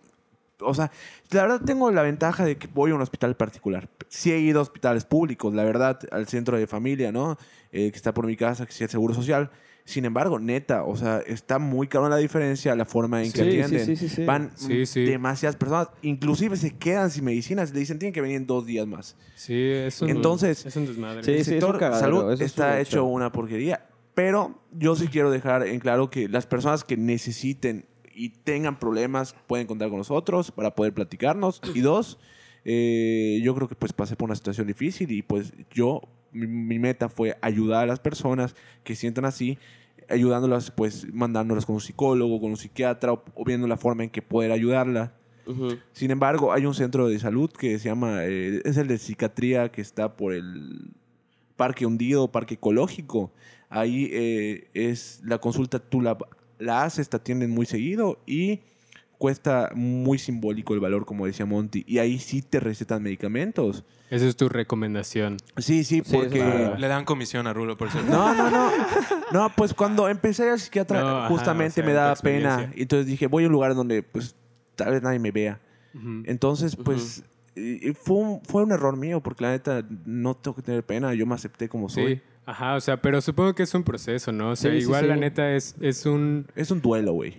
[0.61, 0.91] O sea,
[1.31, 3.89] la verdad tengo la ventaja de que voy a un hospital particular.
[4.09, 7.37] Sí he ido a hospitales públicos, la verdad, al centro de familia, ¿no?
[7.73, 9.51] Eh, que está por mi casa, que sí es Seguro Social.
[9.87, 13.51] Sin embargo, neta, o sea, está muy caro la diferencia, la forma en que Sí,
[13.51, 13.87] sí, atienden.
[13.87, 14.25] sí, sí, sí.
[14.25, 15.05] Van Sí, sí.
[15.05, 17.71] demasiadas personas, inclusive se quedan sin medicinas.
[17.75, 19.15] Le dicen, tienen que venir en dos días más.
[19.35, 21.23] Sí, es un, Entonces- es un desmadre.
[21.23, 23.05] Sí, el sí, es un sector cagadero, salud eso es está hecho.
[23.05, 23.87] una porquería.
[24.15, 29.35] Pero yo sí quiero dejar en claro que las personas que necesiten y tengan problemas
[29.47, 31.61] pueden contar con nosotros para poder platicarnos.
[31.75, 32.19] Y dos,
[32.65, 36.01] eh, yo creo que pues pasé por una situación difícil y pues yo,
[36.35, 39.59] mi, mi meta fue ayudar a las personas que sientan así,
[40.09, 44.11] ayudándolas pues mandándolas con un psicólogo, con un psiquiatra o, o viendo la forma en
[44.11, 45.15] que poder ayudarla.
[45.47, 45.79] Ujú.
[45.93, 49.71] Sin embargo, hay un centro de salud que se llama, eh, es el de psiquiatría
[49.71, 50.91] que está por el
[51.57, 53.33] Parque Hundido, Parque Ecológico.
[53.69, 56.17] Ahí eh, es la consulta, tú la,
[56.59, 58.61] la haces, te atienden muy seguido y
[59.19, 61.85] cuesta muy simbólico el valor, como decía Monty.
[61.87, 63.85] Y ahí sí te recetan medicamentos.
[64.11, 65.39] Esa es tu recomendación.
[65.57, 66.73] Sí, sí, porque...
[66.79, 68.11] Le dan comisión a Rulo, por cierto.
[68.11, 68.71] No, no, no.
[69.33, 72.71] No, pues cuando empecé al psiquiatra, No, ajá, justamente o sea, me daba pena.
[72.77, 74.37] entonces dije, voy a un lugar donde pues
[74.77, 75.61] tal vez nadie me vea.
[76.25, 77.25] Entonces, pues,
[78.03, 81.25] fue, un, fue un error mío, porque la neta no tengo que tener pena, yo
[81.27, 82.17] me acepté como soy.
[82.17, 84.51] Sí, ajá, o sea, pero supongo que es un proceso, ¿no?
[84.51, 85.09] O sea, Sí, sí, igual sí.
[85.09, 86.47] la neta es, es un...
[86.55, 87.37] Es un duelo, güey.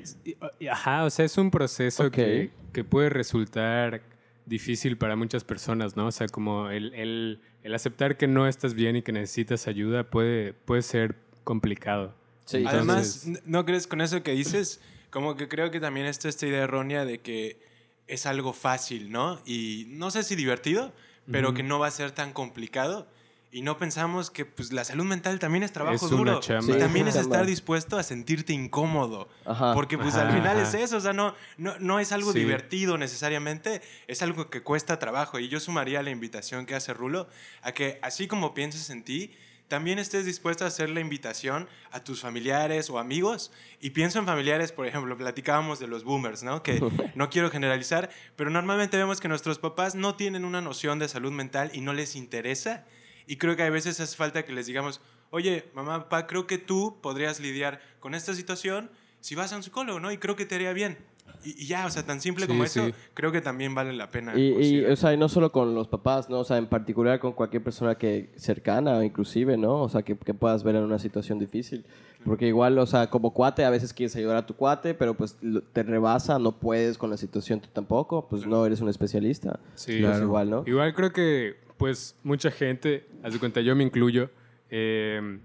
[0.70, 2.14] Ajá, o sea, es un proceso Ok.
[2.14, 4.02] que, que puede resultar
[4.46, 6.08] difícil para muchas personas, ¿no?
[6.08, 10.04] O sea, como el, el- el aceptar que no estás bien y que necesitas ayuda
[10.04, 12.14] puede, puede ser complicado.
[12.46, 14.80] Sí, Entonces- Además, ¿no crees con eso que dices?
[15.10, 17.60] Como que creo que también está esta idea errónea de que
[18.08, 19.40] es algo fácil, ¿no?
[19.48, 20.94] Y no sé si divertido,
[21.32, 21.58] pero Ujú.
[21.58, 23.08] que no va a ser tan complicado.
[23.56, 26.42] Y no pensamos que pues, la salud mental también es trabajo Es duro.
[26.42, 26.70] chamba.
[26.70, 29.30] Y Sí, también es es estar dispuesto a sentirte incómodo.
[29.46, 29.74] Ajá.
[29.74, 30.68] Porque pues Ajá, al final ajá.
[30.68, 32.40] es eso, o sea, no, no, no es algo Sí.
[32.40, 35.40] divertido necesariamente, es algo que cuesta trabajo.
[35.40, 37.30] Y yo sumaría la invitación que hace Rulo
[37.62, 39.34] a que así como pienses en ti,
[39.70, 43.54] también estés dispuesto a hacer la invitación a tus familiares o amigos.
[43.80, 46.62] Y pienso en familiares, por ejemplo, platicábamos de los boomers, ¿no?
[46.62, 46.82] Que
[47.16, 51.32] no quiero generalizar, pero normalmente vemos que nuestros papás no tienen una noción de salud
[51.32, 52.84] mental y no les interesa.
[53.28, 56.58] Y creo que a veces hace falta que les digamos, oye, mamá, papá, creo que
[56.58, 60.12] tú podrías lidiar con esta situación si vas a un psicólogo, ¿no?
[60.12, 60.98] Y creo que te haría bien.
[61.44, 62.94] Y, y ya, o sea, tan simple Sí, como eso, sí.
[63.16, 64.38] creo que también vale la pena.
[64.38, 66.40] Y, y, o sea, y no solo con los papás, ¿no?
[66.40, 69.82] O sea, en particular con cualquier persona que cercana, inclusive, ¿no?
[69.82, 71.86] O sea, que, que puedas ver en una situación difícil.
[72.24, 75.38] Porque igual, o sea, como cuate, a veces quieres ayudar a tu cuate, pero pues
[75.74, 79.60] te rebasa, no puedes con la situación tú tampoco, pues no eres un especialista.
[79.76, 80.64] Sí, Pues igual, ¿no?
[80.66, 84.30] Igual creo que, pues, mucha gente, haz de cuenta, yo me incluyo,
[84.70, 85.40] eh,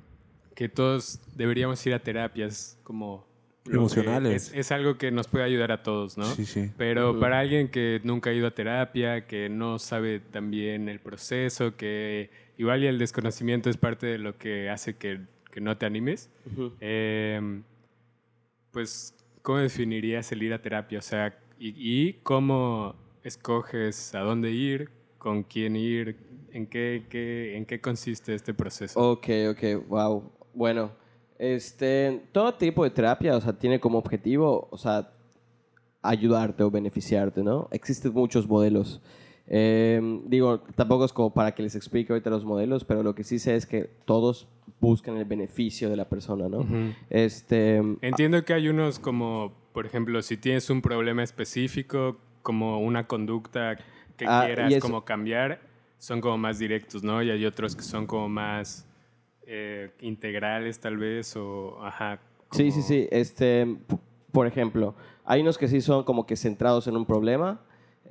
[0.54, 3.28] que todos deberíamos ir a terapias como...
[3.66, 4.48] Emocionales.
[4.48, 6.24] Es, es algo que nos puede ayudar a todos, ¿no?
[6.24, 6.70] Sí, sí.
[6.78, 11.76] Pero para alguien que nunca ha ido a terapia, que no sabe también el proceso,
[11.76, 15.20] que igual y el desconocimiento es parte de lo que hace que,
[15.52, 16.30] que no te animes,
[16.80, 17.60] eh,
[18.70, 20.98] pues, ¿cómo definirías el ir a terapia?
[20.98, 24.90] O sea, y, y cómo escoges a dónde ir,
[25.20, 26.16] con quién ir,
[26.52, 28.98] en qué, qué- en qué consiste este proceso?
[29.12, 30.24] Ok, ok, wow.
[30.54, 30.90] Bueno,
[31.38, 35.12] este, todo tipo de terapia, o sea, tiene como objetivo, o sea,
[36.02, 37.68] ayudarte o beneficiarte, ¿no?
[37.70, 39.00] Existen muchos modelos.
[39.46, 43.24] Eh, digo, tampoco es como para que les explique ahorita los modelos, pero lo que
[43.24, 44.48] sí sé es que todos
[44.80, 46.66] buscan el beneficio de la persona, ¿no?
[47.10, 53.06] Este, Entiendo que hay unos como, por ejemplo, si tienes un problema específico, como una
[53.06, 53.76] conducta
[54.20, 55.60] que Ah, quieras eso- como cambiar,
[55.98, 57.22] son como más directos, ¿no?
[57.22, 58.86] Y hay otros que son como más
[59.46, 62.20] eh, integrales tal vez, o ajá.
[62.52, 63.08] Sí, como- sí, sí.
[63.10, 63.96] Este, p-
[64.30, 67.60] por ejemplo, hay unos que sí son como que centrados en un problema.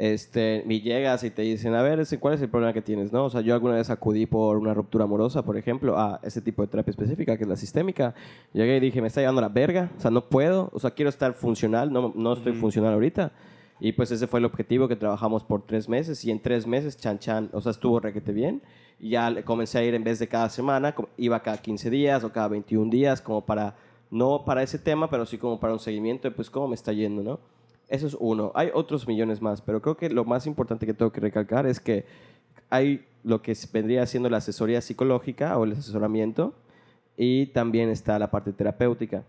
[0.01, 3.11] este, y llegas y te dicen, a ver, ¿cuál es el problema que tienes?
[3.11, 3.25] ¿no?
[3.25, 6.61] O sea, yo alguna vez acudí por una ruptura amorosa, por ejemplo, a ese tipo
[6.61, 8.13] de terapia específica, que es la sistémica.
[8.53, 11.09] Llegué y dije, me está llevando la verga, o sea, no puedo, o sea, quiero
[11.09, 13.33] estar funcional, no, no estoy funcional ahorita.
[13.79, 16.97] Y pues ese fue el objetivo que trabajamos por tres meses y en tres meses,
[16.97, 18.61] chan chan, o sea, estuvo requete bien.
[18.99, 22.31] Y ya comencé a ir en vez de cada semana, iba cada 15 días o
[22.31, 23.75] cada 21 días, como para,
[24.11, 26.91] no para ese tema, pero sí como para un seguimiento de pues cómo me está
[26.91, 27.39] yendo, ¿no?
[27.87, 28.51] Eso es uno.
[28.53, 31.79] Hay otros millones más, pero creo que lo más importante que tengo que recalcar es
[31.79, 32.05] que
[32.69, 36.53] hay lo que vendría siendo la asesoría psicológica o el asesoramiento
[37.17, 39.23] y también está la parte terapéutica.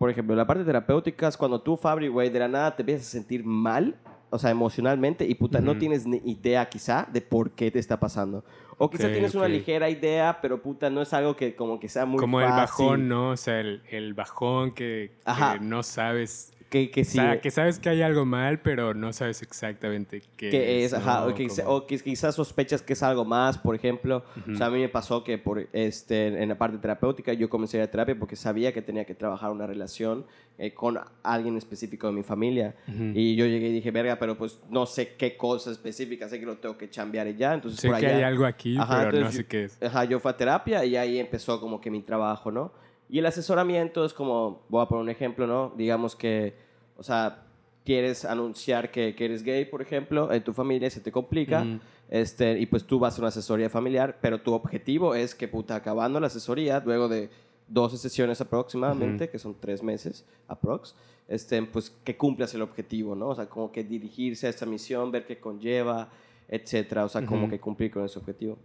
[0.00, 3.06] Por ejemplo, la parte terapéutica es cuando tú, Fabri, güey, de la nada te empiezas
[3.08, 3.96] a sentir mal,
[4.30, 5.80] o sea, emocionalmente, y puta, no Ujú.
[5.80, 8.42] tienes ni idea quizá de por qué te está pasando.
[8.78, 9.50] O quizá Ok, tienes una ok.
[9.50, 12.86] ligera idea, pero puta, no es algo que como que sea muy Como el fácil.
[12.86, 13.28] bajón, ¿no?
[13.32, 16.54] O sea, el, el bajón que, que no sabes.
[16.70, 17.18] Que, que sí.
[17.18, 20.94] O sea, que sabes que hay algo mal, pero no sabes exactamente qué que es,
[20.94, 24.22] ajá, o, que, o que quizás sospechas que es algo más, por ejemplo.
[24.50, 27.76] O sea, a mí me pasó que por, este, en la parte terapéutica yo comencé
[27.76, 30.24] a ir a terapia porque sabía que tenía que trabajar una relación
[30.58, 32.76] eh, con alguien específico de mi familia.
[32.86, 33.12] Ujú.
[33.16, 36.46] Y yo llegué y dije, verga, pero pues no sé qué cosa específica, sé que
[36.46, 37.54] lo tengo que chambear y ya.
[37.54, 39.82] Entonces, Sé por que allá- hay algo aquí, Ajá, pero no sé yo- qué es.
[39.82, 42.72] Ajá, yo fui a terapia y ahí empezó como que mi trabajo, ¿no?
[43.10, 45.72] Y el asesoramiento es como, voy a poner un ejemplo, ¿no?
[45.76, 46.54] Digamos que,
[46.96, 47.42] o sea,
[47.84, 51.80] quieres anunciar que, que eres gay, por ejemplo, en tu familia se te complica, Ujú.
[52.08, 55.74] este, y pues tú vas a una asesoría familiar, pero tu objetivo es que, puta,
[55.74, 57.30] acabando la asesoría, luego de
[57.66, 60.94] 12 sesiones aproximadamente, que son tres meses aprox,
[61.26, 63.30] este, pues que cumplas el objetivo, ¿no?
[63.30, 66.10] O sea, como que dirigirse a esta misión, ver qué conlleva,
[66.48, 68.56] etcétera, o sea, como que cumplir con ese objetivo.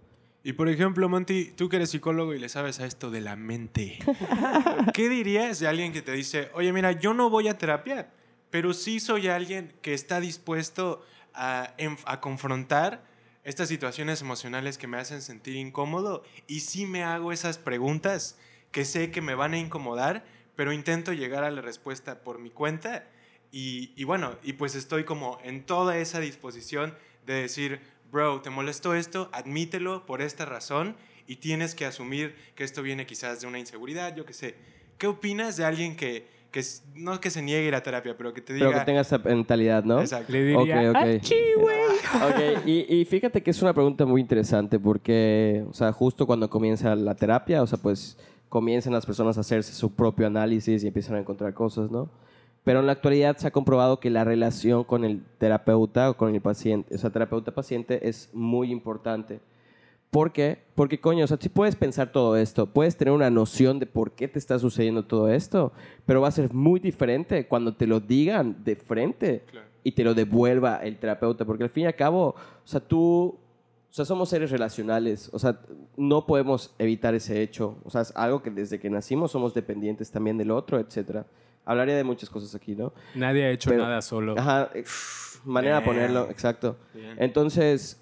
[0.46, 3.36] Y por ejemplo, Monty, tú que eres psicólogo y le sabes a esto de la
[3.36, 3.98] mente,
[4.94, 8.12] ¿qué dirías de alguien que te dice, oye, mira, yo no voy a terapia,
[8.52, 11.04] pero sí soy alguien que está dispuesto
[11.34, 11.74] a,
[12.06, 13.04] a confrontar
[13.44, 18.38] estas situaciones emocionales que me hacen sentir incómodo y sí me hago esas preguntas
[18.70, 22.52] que sé que me van a incomodar, pero intento llegar a la respuesta por mi
[22.52, 23.08] cuenta
[23.52, 28.50] y, y bueno, y pues estoy como en toda esa disposición de decir, bro, te
[28.50, 30.96] molestó esto, admítelo por esta razón
[31.28, 34.56] y tienes que asumir que esto viene quizás de una inseguridad, yo qué sé.
[34.98, 36.64] ¿Qué opinas de alguien que, que
[36.96, 38.68] no que se niegue a ir a terapia, pero que te diga...
[38.68, 40.00] Pero que tenga esa mentalidad, ¿no?
[40.00, 40.32] Exacto.
[40.32, 41.06] Le diría, Ok, ok.
[41.20, 41.76] "Achí, güey".
[42.28, 46.50] Ok, y, y fíjate que es una pregunta muy interesante porque, o sea, justo cuando
[46.50, 50.88] comienza la terapia, o sea, pues comienzan las personas a hacerse su propio análisis y
[50.88, 52.10] empiezan a encontrar cosas, ¿no?
[52.66, 56.34] Pero en la actualidad se ha comprobado que la relación con el terapeuta o con
[56.36, 59.40] el paciente, o sea, terapeuta-paciente es muy importante.
[60.10, 60.60] ¿Por qué?
[60.76, 64.12] Porque, coño, o sea, sí puedes pensar todo esto, puedes tener una noción de por
[64.14, 65.74] qué te está sucediendo todo esto,
[66.06, 69.68] pero va a ser muy diferente cuando te lo digan de frente Claro.
[69.84, 72.36] y te lo devuelva el terapeuta, porque al fin y al cabo, o
[72.68, 75.60] sea, tú, o sea, somos seres relacionales, o sea,
[75.98, 80.10] no podemos evitar ese hecho, o sea, es algo que desde que nacimos somos dependientes
[80.10, 81.26] también del otro, etcétera.
[81.66, 82.94] Hablaría de muchas cosas aquí, ¿no?
[83.16, 84.36] Nadie ha hecho Pero- nada solo.
[84.38, 84.84] Ajá, eh,
[85.46, 86.78] manera de ponerlo, exacto.
[86.94, 87.16] Bien.
[87.18, 88.00] Entonces,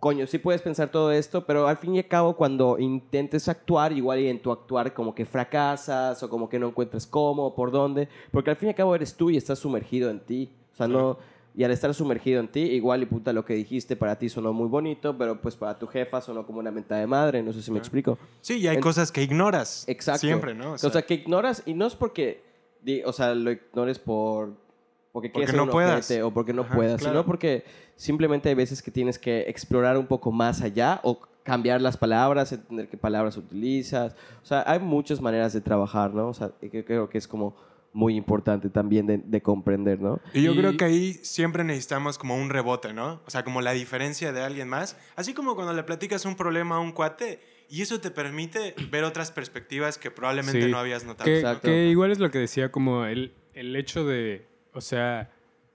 [0.00, 3.92] coño, sí puedes pensar todo esto, pero al fin y al cabo, cuando intentes actuar,
[3.92, 7.70] igual y en tu actuar como que fracasas o como que no encuentras cómo, por
[7.70, 10.50] dónde, porque al fin y al cabo eres tú y estás sumergido en ti.
[10.72, 11.18] O sea, no.
[11.54, 14.54] Y al estar sumergido en ti, igual y puta lo que dijiste para ti sonó
[14.54, 17.60] muy bonito, pero pues para tu jefa sonó como una mentada de madre, no sé
[17.60, 18.18] si me explico.
[18.40, 19.84] Sí, y hay En- cosas que ignoras.
[19.86, 20.20] Exacto.
[20.26, 20.72] Siempre, ¿no?
[20.72, 22.42] O sea, que ignoras, y no es porque,
[22.82, 24.54] di- o sea, lo ignores por,
[25.12, 26.10] porque quieres Porque ser no puedas.
[26.22, 27.14] o porque no Ajá, puedas, claro.
[27.20, 27.64] sino porque
[27.96, 32.52] simplemente hay veces que tienes que explorar un poco más allá o cambiar las palabras,
[32.52, 34.14] entender qué palabras utilizas.
[34.42, 36.28] O sea, hay muchas maneras de trabajar, ¿no?
[36.28, 36.50] O sea,
[36.86, 37.54] creo que es como
[37.94, 40.18] muy importante también de, de comprender, ¿no?
[40.32, 43.20] Y yo Y- creo que ahí siempre necesitamos como un rebote, ¿no?
[43.26, 44.96] O sea, como la diferencia de alguien más.
[45.14, 47.40] Así como cuando le platicas un problema a un cuate
[47.74, 50.70] y eso te permite ver otras perspectivas que probablemente Sí.
[50.70, 51.24] no habías notado.
[51.24, 51.68] Que, Exacto.
[51.68, 55.30] que igual es lo que decía, como el, el hecho de, o sea,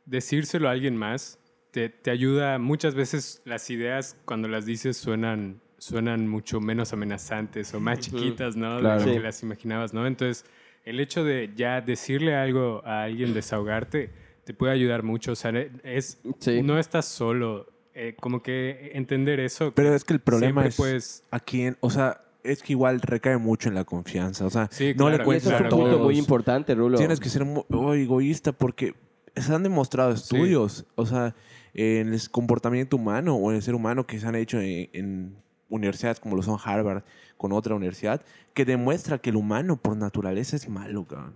[0.06, 1.40] decírselo a alguien más
[1.72, 2.60] te, te ayuda.
[2.60, 8.56] Muchas veces las ideas, cuando las dices, suenan, suenan mucho menos amenazantes o más chiquitas,
[8.56, 8.80] ¿no?
[8.80, 9.00] Claro.
[9.00, 9.18] De lo Sí.
[9.18, 10.06] que las imaginabas, ¿no?
[10.08, 10.46] Entonces,
[10.86, 14.12] el hecho de ya decirle algo a alguien, desahogarte,
[14.46, 15.34] te puede ayudar mucho.
[15.34, 15.52] O sea,
[15.84, 16.62] es, Sí.
[16.64, 17.68] no estás solo.
[18.00, 19.74] Eh, como que entender eso.
[19.74, 23.38] Pero es que el problema es puedes- a quién, o sea, es que igual recae
[23.38, 24.46] mucho en la confianza.
[24.46, 25.24] O sea, Sí, no le claro.
[25.24, 26.06] Y cuentes eso es a un claro, punto todos.
[26.06, 26.98] muy importante, Rulo.
[27.00, 28.94] Tienes que ser muy oh, egoísta porque
[29.36, 31.34] se han demostrado estudios, o sea,
[31.74, 35.36] en el comportamiento humano o en el ser humano que se han hecho en, en
[35.70, 37.04] universidades como lo son Harvard
[37.36, 38.22] con otra universidad,
[38.54, 41.34] que demuestra que el humano por naturaleza es malo, cabrón.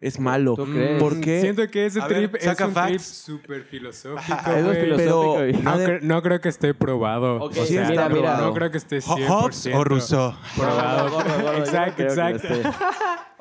[0.00, 0.54] Es malo.
[0.54, 1.00] ¿Tú crees?
[1.02, 1.40] ¿Por qué?
[1.42, 4.38] Siento que ese A ver, trip es un trip súper filosófico.
[4.50, 5.36] Es filosófico.
[5.36, 7.36] Pero- No, cre- creo que esté probado.
[7.42, 8.46] O sí sea, está no, probado.
[8.46, 10.34] no creo que esté 100% ¿Hobbes o Rousseau?
[10.56, 11.20] probado.
[11.58, 12.48] Exacto, exacto.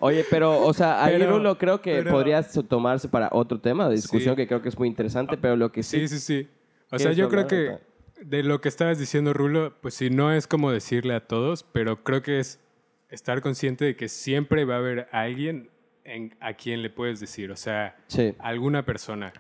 [0.02, 3.88] Oye, pero, o sea, ahí Pero- Rulo creo que pero- podría tomarse para otro tema
[3.90, 4.42] de discusión Sí.
[4.42, 6.08] que creo que es muy interesante, pero lo que sí...
[6.08, 6.50] Sí, sí, sí.
[6.92, 7.78] O ¿Quieres sea, yo creo que
[8.22, 12.04] de lo que estabas diciendo, Rulo, pues sí, no es como decirle a todos, pero
[12.04, 12.60] creo que es
[13.10, 15.70] estar consciente de que siempre va a haber alguien
[16.10, 18.34] en- a quien le puedes decir, o sea, Sí.
[18.40, 19.32] alguna persona.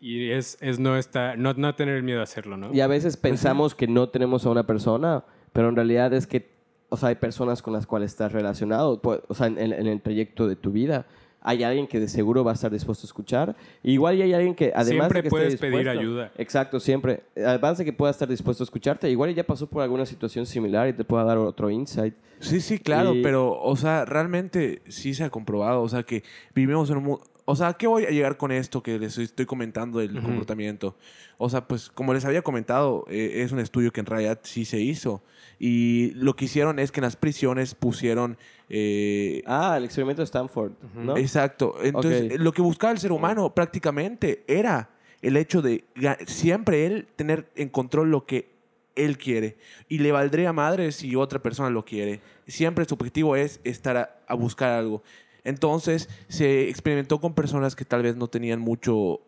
[0.00, 2.72] Y es, es no, estar, no, no tener miedo a hacerlo, ¿no?
[2.72, 6.50] Y a veces pensamos que no tenemos a una persona, pero en realidad es que,
[6.90, 10.46] o sea, hay personas con las cuales estás relacionado, pues, o sea, en el trayecto
[10.48, 11.06] de tu vida.
[11.42, 13.56] Hay alguien que de seguro va a estar dispuesto a escuchar.
[13.82, 16.32] Igual y hay alguien que, además Siempre de que esté puedes pedir dispuesto- ayuda.
[16.36, 17.22] Exacto, siempre.
[17.36, 20.88] Además de que pueda estar dispuesto a escucharte, igual ya pasó por alguna situación similar
[20.88, 22.14] y te pueda dar otro insight.
[22.40, 26.22] Sí, sí, claro, Y- pero, o sea, realmente sí se ha comprobado, o sea, que
[26.54, 27.22] vivimos en un mundo...
[27.44, 30.96] O sea, ¿a ¿qué voy a llegar con esto que les estoy comentando del comportamiento?
[31.38, 34.64] O sea, pues como les había comentado, eh, es un estudio que en realidad sí
[34.64, 35.22] se hizo.
[35.58, 38.36] Y lo que hicieron es que en las prisiones pusieron...
[38.68, 41.16] eh, Ah, el experimento de Stanford, ¿no?
[41.16, 41.74] Exacto.
[41.82, 44.90] Entonces, lo que buscaba el ser humano prácticamente era
[45.22, 45.84] el hecho de
[46.26, 48.50] siempre él tener en control lo que
[48.96, 49.56] él quiere.
[49.88, 52.20] Y le valdría madre si otra persona lo quiere.
[52.46, 55.02] Siempre su objetivo es estar a, a buscar algo.
[55.44, 59.20] Entonces, se experimentó con personas que tal vez no tenían mucho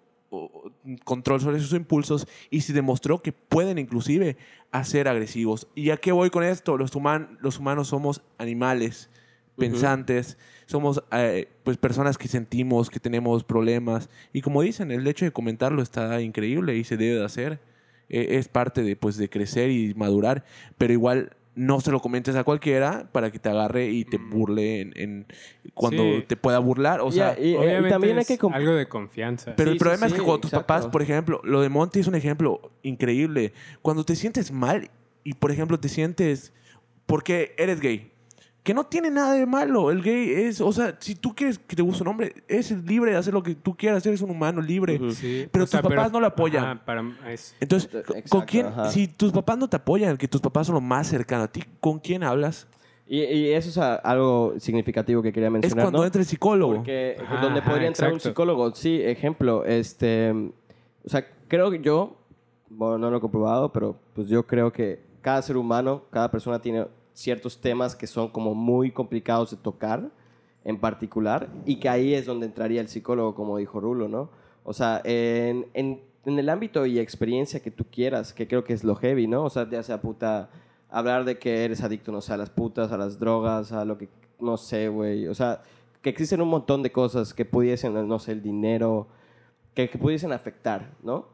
[1.05, 4.37] control sobre sus impulsos y se demostró que pueden inclusive
[4.71, 5.69] hacer agresivos.
[5.75, 6.79] ¿Y a qué voy con esto?
[6.79, 9.11] Los, human- los humanos somos animales
[9.59, 15.27] pensantes, somos eh, pues personas que sentimos, que tenemos problemas y como dicen, el hecho
[15.27, 17.61] de comentarlo está increíble y se debe de hacer.
[18.09, 20.45] Eh, es parte de pues de crecer y madurar,
[20.79, 24.81] pero igual no se lo comentes a cualquiera para que te agarre y te burle
[24.81, 25.27] en, en-
[25.75, 26.25] cuando Sí.
[26.27, 28.39] te pueda burlar, o sea, y Obviamente también hay que...
[28.53, 29.55] algo de confianza.
[29.57, 30.67] pero Sí, el problema sí, es que sí, cuando tus exacto.
[30.67, 33.53] papás, por ejemplo, lo de Monty es un ejemplo increíble.
[33.83, 34.91] Cuando te sientes mal
[35.25, 36.53] y, por ejemplo, te sientes
[37.07, 38.12] porque eres gay,
[38.63, 39.91] que no tiene nada de malo.
[39.91, 43.11] El gay es, o sea, si tú quieres que te guste un hombre, es libre
[43.11, 44.97] de hacer lo que tú quieras, eres un humano libre.
[44.97, 45.11] Ujú.
[45.13, 46.65] Sí, Pero o sea, tus papás no lo apoyan.
[46.65, 48.67] ajá, para, es- Entonces, ¿con- Exacto, ¿con quién?
[48.67, 48.91] ajá.
[48.91, 51.65] Si tus papás no te apoyan, que tus papás son lo más cercano a ti,
[51.81, 52.69] ¿con quién hablas?
[53.07, 56.05] Y, y eso es a- algo significativo que quería Es mencionar, cuando ¿no?
[56.05, 56.77] entra el psicólogo.
[56.77, 58.31] Porque Ajá, donde ajá, podría entrar un exacto.
[58.31, 58.75] psicólogo.
[58.75, 60.31] Sí, ejemplo, este...
[61.05, 62.17] O sea, creo que yo,
[62.71, 66.61] bueno, no lo he comprobado, pero pues yo creo que cada ser humano, cada persona
[66.63, 70.11] tiene ciertos temas que son como muy complicados de tocar
[70.65, 74.31] en particular y que ahí es donde entraría el psicólogo, como dijo Rulo, ¿no?
[74.65, 78.85] O sea, en, en, el ámbito y experiencia que tú quieras, que creo que es
[78.85, 79.45] lo heavy, ¿no?
[79.45, 80.51] O sea, ya sea puta,
[80.89, 83.99] hablar de que eres adicto, no sé, a las putas, a las drogas, a lo
[83.99, 85.27] que, no sé, güey.
[85.27, 85.63] O sea,
[86.01, 89.09] que existen un montón de cosas que pudiesen, no sé, el dinero,
[89.75, 91.27] que, que pudiesen afectar, ¿no?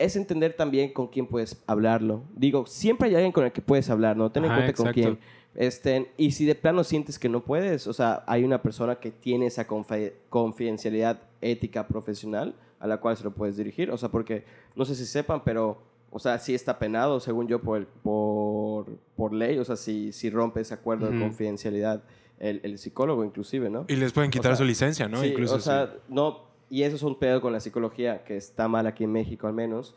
[0.00, 2.22] Es entender también con quién puedes hablarlo.
[2.34, 4.32] Digo, siempre hay alguien con el que puedes hablar, ¿no?
[4.32, 5.18] Ten en Ajá, cuenta con quién.
[5.54, 9.10] Este, y si de plano sientes que no puedes, o sea, hay una persona que
[9.10, 13.90] tiene esa confi- confidencialidad ética profesional a la cual se lo puedes dirigir.
[13.90, 17.60] O sea, porque no sé si sepan, pero, o sea, sí está penado, según yo,
[17.60, 18.86] por, el- por,
[19.16, 19.58] por ley.
[19.58, 22.02] O sea, si, si rompe ese acuerdo de confidencialidad,
[22.38, 23.84] el, el psicólogo inclusive, ¿no?
[23.88, 25.20] Y les pueden quitar O sea, su licencia, ¿no?
[25.20, 28.68] Sí, Incluso o sea, no, y eso es un pedo con la psicología que está
[28.68, 29.94] mal aquí en México al menos,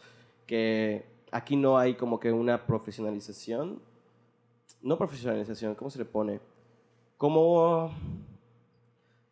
[0.48, 3.80] que aquí no hay como que una profesionalización,
[4.82, 6.40] no profesionalización, ¿cómo se le pone?
[7.18, 7.92] Como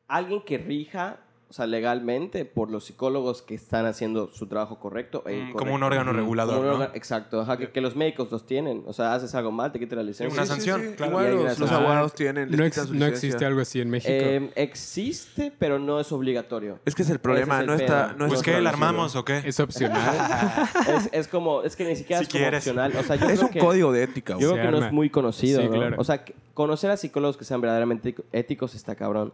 [0.08, 1.20] alguien que rija,
[1.52, 5.22] o sea, legalmente por los psicólogos que están haciendo su trabajo correcto.
[5.28, 6.86] e Mm, como un órgano regulador, Como un ¿no?
[6.86, 8.84] orga- Exacto, ajá, que, que los médicos los tienen.
[8.88, 10.34] O sea, haces algo mal, te quitan la licencia.
[10.34, 11.12] una sanción, claro.
[11.12, 12.46] Igual los, abogados tienen.
[12.46, 13.28] no, quitan ex- su no licencia.
[13.28, 14.14] existe algo así en México.
[14.14, 16.80] Eh, existe, pero no es obligatorio.
[16.86, 18.14] Es que es el problema, es el no está.
[18.18, 19.42] No Pues está que la armamos o qué?
[19.44, 20.00] es opcional.
[20.88, 22.94] es, es como, es que ni siquiera Si es como opcional.
[22.98, 24.38] O sea, yo Es creo un que, código de ética.
[24.40, 25.74] Yo creo que no es muy conocido, Sí, ¿no?
[25.74, 25.96] claro.
[26.00, 29.34] O sea, que- conocer a psicólogos que sean verdaderamente ético- éticos está cabrón.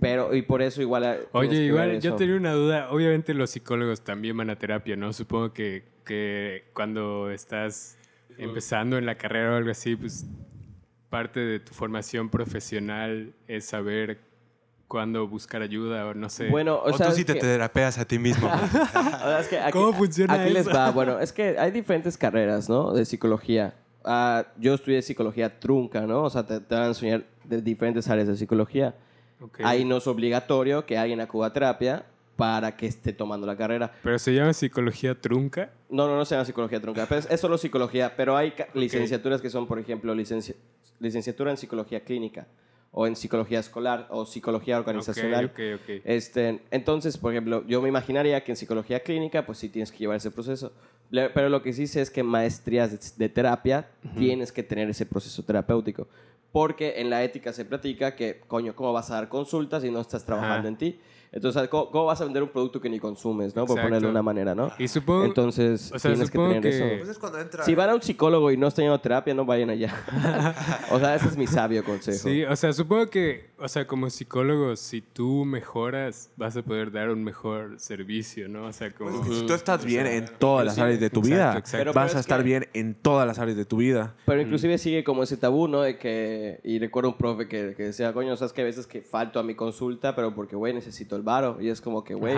[0.00, 1.26] Pero, y por eso igual...
[1.32, 2.88] Oye, igual yo tenía una duda.
[2.90, 5.12] Obviamente los psicólogos también van a terapia, ¿no?
[5.12, 7.96] Supongo que, que cuando estás
[8.38, 10.26] empezando en la carrera o algo así, pues
[11.10, 14.18] parte de tu formación profesional es saber
[14.88, 16.48] cuándo buscar ayuda o no sé.
[16.48, 18.48] Bueno, o, O, sea, tú sí te que- terapeas a ti mismo.
[18.48, 18.60] güey.
[18.64, 18.68] o
[19.28, 20.90] sea, es que aquí, ¿Cómo funciona aquí les va.
[20.90, 22.92] Bueno, es que hay diferentes carreras, ¿no?
[22.92, 23.74] De psicología.
[24.04, 26.24] Ah, yo estudié psicología trunca, ¿no?
[26.24, 28.94] O sea, te, te van a enseñar de diferentes áreas de psicología.
[29.40, 29.60] Ok.
[29.64, 32.04] Ahí no es obligatorio que alguien acuda a terapia
[32.36, 33.92] para que esté tomando la carrera.
[34.02, 35.70] Pero se llama psicología trunca.
[35.88, 37.06] No, no, no se llama psicología trunca.
[37.08, 38.14] pero es, solo psicología.
[38.16, 40.56] Pero hay ca- licenciaturas que son, por ejemplo, licencia-
[41.00, 42.46] licenciatura en psicología clínica.
[42.96, 45.46] o en psicología escolar o psicología organizacional.
[45.46, 46.02] Ok, ok, ok.
[46.04, 49.98] Este, entonces, por ejemplo, yo me imaginaría que en psicología clínica, pues sí tienes que
[49.98, 50.70] llevar ese proceso.
[51.10, 55.42] Pero lo que sí sé es que maestrías de, terapia tienes que tener ese proceso
[55.42, 56.08] terapéutico.
[56.50, 60.00] Porque en la ética se platica que, coño, ¿cómo vas a dar consultas si no
[60.00, 60.68] estás trabajando Ajá.
[60.68, 61.00] en ti?
[61.36, 63.62] Entonces, ¿cómo, cómo vas a vender un producto que ni consumes, no?
[63.66, 63.88] Por Exacto.
[63.88, 64.70] ponerlo de una manera, ¿no?
[64.78, 65.24] Y supongo...
[65.24, 66.84] Entonces, o sea, tienes que tener que- eso.
[66.98, 67.64] Pues es cuando entra...
[67.64, 69.92] Si van a un psicólogo y no están yendo a terapia, no vayan allá.
[70.92, 72.18] o sea, ese es mi sabio consejo.
[72.28, 76.92] Sí, o sea, supongo que, o sea, como psicólogo, si tú mejoras, vas a poder
[76.92, 78.66] dar un mejor servicio, ¿no?
[78.66, 79.10] O sea, como...
[79.10, 81.34] Pues es que si tú estás bien en todas las sí, áreas de tu exacto,
[81.34, 81.78] vida, exacto.
[81.78, 84.14] Pero- vas pero a es estar que- bien en todas las áreas de tu vida.
[84.24, 85.82] Pero inclusive sigue como ese tabú, ¿no?
[85.82, 89.02] De que, y recuerdo un profe que, que decía, coño, sabes que a veces que
[89.02, 91.58] falto a mi consulta, pero porque, güey, necesito el varo.
[91.60, 92.36] Y es como que, güey.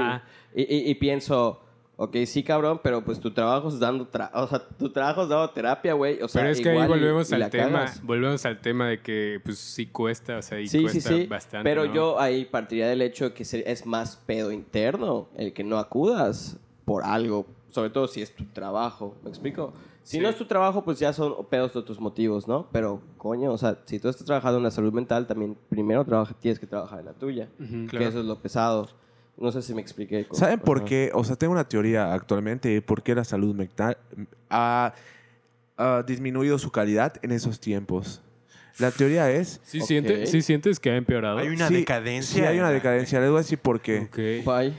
[0.55, 1.61] Y, y- y pienso,
[1.97, 5.29] ok, sí, cabrón, pero pues tu trabajo es dando, tra- o sea, tu trabajo es
[5.29, 6.23] dando terapia, güey.
[6.23, 8.03] O sea, Pero es que ahí volvemos y al tema, cagas.
[8.03, 11.27] volvemos al tema de que pues sí cuesta, o sea, y Sí, cuesta sí.
[11.27, 11.69] bastante.
[11.69, 11.95] pero ¿no?
[11.95, 16.59] yo ahí partiría del hecho de que es más pedo interno el que no acudas
[16.85, 19.73] por algo, sobre todo si es tu trabajo, ¿me explico?
[20.03, 20.23] Si Sí.
[20.23, 22.69] no es tu trabajo, pues ya son pedos de tus motivos, ¿no?
[22.73, 26.35] Pero, coño, o sea, si tú estás trabajando en la salud mental, también primero trabaja,
[26.39, 27.49] tienes que trabajar en la tuya,
[27.91, 28.89] que eso es lo pesado.
[29.37, 30.27] No sé si me expliqué.
[30.27, 31.11] con- ¿Saben por qué?
[31.13, 33.99] O sea, tengo una teoría actualmente de por qué la salud mental
[34.49, 34.95] ha,
[35.77, 38.23] ha disminuido su calidad en esos tiempos.
[38.79, 39.61] La teoría es...
[39.65, 39.87] ¿Sí, Ok.
[39.87, 41.39] siente- sí sientes que ha empeorado?
[41.39, 42.35] Hay una sí, decadencia.
[42.35, 43.21] Sí, hay una decadencia.
[43.21, 44.01] Les voy a decir por qué.
[44.01, 44.17] Ok.
[44.47, 44.75] Bye.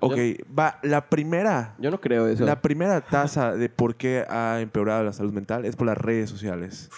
[0.00, 0.16] Ok,
[0.56, 1.74] va, la primera...
[1.78, 2.44] Yo no creo eso.
[2.44, 6.30] La primera tasa de por qué ha empeorado la salud mental es por las redes
[6.30, 6.88] sociales.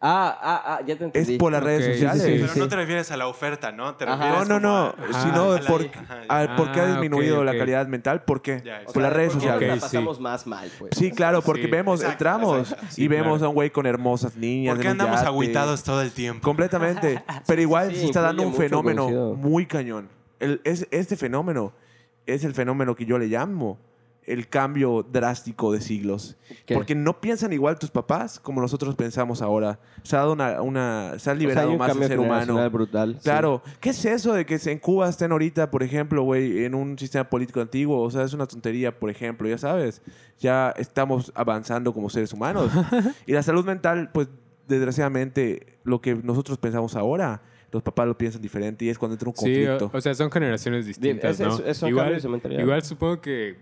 [0.00, 1.38] Ah, ah, ah, ya te Es entendí.
[1.38, 2.22] por las redes sí, sí, sociales.
[2.22, 3.96] sí, Pero no te refieres a la oferta, ¿no?
[3.96, 4.86] Te refieres No, no, no.
[4.86, 5.22] a-.
[5.24, 5.82] Sino a la- por,
[6.28, 7.58] a por qué ha Ah, disminuido ok, la ok.
[7.58, 8.22] calidad mental.
[8.22, 8.62] ¿Por qué?
[8.64, 9.68] Ya, por las redes ¿por qué sociales.
[9.68, 9.96] la Ok, sí.
[9.96, 10.92] pasamos más mal, pues.
[10.96, 11.70] Sí, claro, porque Sí.
[11.70, 12.86] vemos, Exacto, entramos exacto.
[12.90, 13.46] Sí, y vemos claro.
[13.46, 14.74] a un güey con hermosas niñas.
[14.76, 15.26] ¿Por qué andamos yate.
[15.26, 16.44] agüitados todo el tiempo?
[16.44, 17.24] Completamente.
[17.48, 20.08] Pero igual sí, se está dando un fenómeno muy cañón.
[20.38, 21.72] El- es, este fenómeno
[22.24, 23.78] es el fenómeno que yo le llamo
[24.28, 26.36] el cambio drástico de siglos.
[26.66, 26.74] ¿Qué?
[26.74, 29.78] Porque no piensan igual tus papás como nosotros pensamos ahora.
[30.02, 32.18] Se ha dado una, una se ha O sea, liberado hay un más el ser
[32.20, 32.70] humano.
[32.70, 33.14] brutal.
[33.14, 33.20] sí.
[33.22, 36.98] Claro, ¿qué es eso de que en Cuba estén ahorita, por ejemplo, güey, en un
[36.98, 38.00] sistema político antiguo?
[38.02, 40.02] O sea, es una tontería, por ejemplo, ya sabes.
[40.38, 42.70] Ya estamos avanzando como seres humanos.
[43.26, 44.28] y la salud mental, pues,
[44.68, 49.28] desgraciadamente, lo que nosotros pensamos ahora, los papás lo piensan diferente y es cuando entra
[49.28, 49.90] un Sí, conflicto.
[49.92, 51.54] o, o sea, son generaciones distintas, es- ¿no?
[51.54, 52.18] es- es- igual,
[52.58, 53.56] igual supongo que,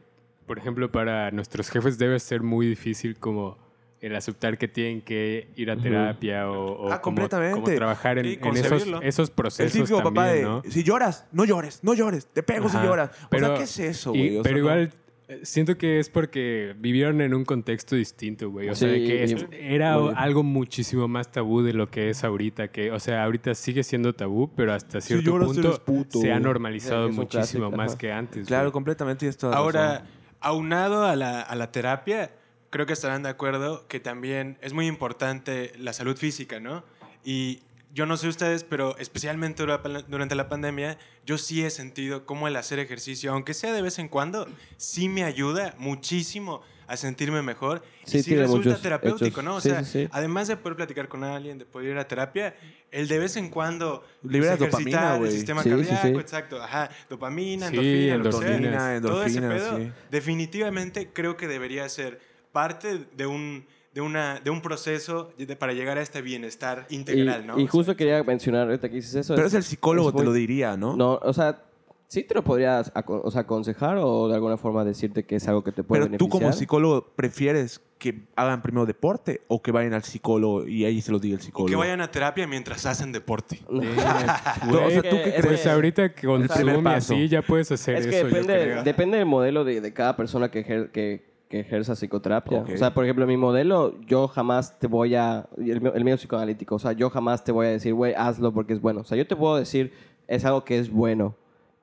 [0.47, 3.59] por ejemplo, para nuestros jefes debe ser muy difícil como
[4.01, 7.55] el aceptar que tienen que ir a terapia o, o Ah, como, completamente.
[7.55, 10.63] como trabajar en, Sí, en esos, esos el procesos típico también, papá de, ¿no?
[10.69, 13.11] si lloras, no llores, no llores, te pego si lloras.
[13.25, 14.29] o Pero- sea, ¿qué es eso, güey?
[14.31, 14.93] O sea, pero no- igual
[15.29, 18.69] eh, siento que es porque vivieron en un contexto distinto, güey.
[18.69, 22.23] O sea, Sí, que y- es- era algo muchísimo más tabú de lo que es
[22.23, 22.69] ahorita.
[22.69, 26.21] Que, o sea, ahorita sigue siendo tabú, pero hasta cierto punto puto.
[26.21, 27.99] se ha normalizado muchísimo clásico, más ajá.
[27.99, 28.47] que antes.
[28.47, 29.27] Claro, completamente.
[29.27, 30.07] y es toda Ahora, razón.
[30.47, 32.31] Aunado a la, a la terapia,
[32.71, 36.85] creo que estarán de acuerdo que también es muy importante la salud física, ¿no?
[37.25, 42.27] Y yo no sé ustedes, pero especialmente dura- durante la pandemia, yo sí he sentido
[42.27, 46.97] cómo el hacer ejercicio, aunque sea de vez en cuando, sí me ayuda muchísimo a
[46.97, 47.83] sentirme mejor.
[48.05, 49.45] Sí, y sí resulta muchos terapéutico, hechos.
[49.45, 49.57] ¿no?
[49.57, 50.09] O Sí, sea, sí, sí.
[50.13, 52.55] además de poder platicar con alguien, de poder ir a terapia,
[52.91, 55.33] el de vez en cuando pues, ejercitar dopamina, el güey.
[55.33, 56.09] sistema cardíaco, sí.
[56.09, 58.97] exacto, ajá, dopamina, Sí, endorfina, sea.
[58.97, 59.03] endorfinas.
[59.03, 59.93] Todo ese endorfinas, pedo, sí.
[60.11, 62.21] definitivamente creo que debería ser
[62.53, 66.97] parte de un, de una, de un proceso de- para llegar a este bienestar Y,
[66.97, 67.59] integral, ¿no?
[67.59, 69.35] y O justo sea, quería mencionar ahorita que dices eso.
[69.35, 70.97] Pero es el psicólogo, es te muy- lo diría, ¿no?
[70.97, 71.63] No, o sea,
[72.09, 75.63] sí te lo podrías o sea, aconsejar o de alguna forma decirte que es algo
[75.65, 76.59] que te puede Pero tú como beneficiar.
[76.61, 81.21] psicólogo prefieres que hagan primero deporte o que vayan al psicólogo y ahí se los
[81.21, 81.71] diga el o psicólogo.
[81.71, 83.61] que vayan a terapia mientras hacen deporte.
[83.69, 87.43] Güey, o sea, ¿tú qué Es Pues ahorita que con primer Zoom y así ya
[87.43, 88.11] puedes hacer Es eso.
[88.11, 88.83] que yo depende, creo.
[88.85, 92.59] depende del modelo de, de cada persona que, ejer- que, que ejerza psicoterapia.
[92.61, 92.71] Ok.
[92.75, 95.49] O sea, por ejemplo, mi modelo, yo jamás te voy a...
[95.57, 98.75] El, el mío psicoanalítico, o sea, yo jamás te voy a decir, güey, hazlo porque
[98.75, 99.01] es bueno.
[99.01, 99.93] O sea, yo te puedo decir,
[100.29, 101.35] es algo que es bueno,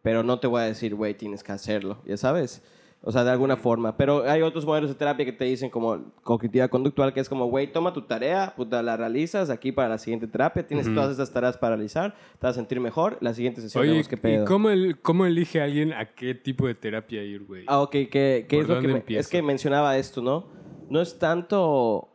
[0.03, 2.61] pero no te voy a decir, güey, tienes que hacerlo, ya sabes.
[3.05, 3.97] O sea, de alguna forma.
[3.97, 7.47] Pero hay otros modelos de terapia que te dicen como cognitiva conductual, que es como,
[7.47, 11.29] güey, toma tu tarea, puta, la realizas aquí para la siguiente terapia, tienes todas estas
[11.33, 14.43] tareas para realizar, te vas a sentir mejor, la siguiente sesión Oye, qué pedo.
[14.43, 17.65] ¿y cómo, el- cómo elige alguien a qué tipo de terapia ir, güey?
[17.67, 20.45] Ah, ok, que, que ¿Por es lo que me- es que mencionaba esto, ¿no?
[20.89, 22.07] No es tanto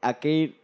[0.00, 0.56] a qué ir-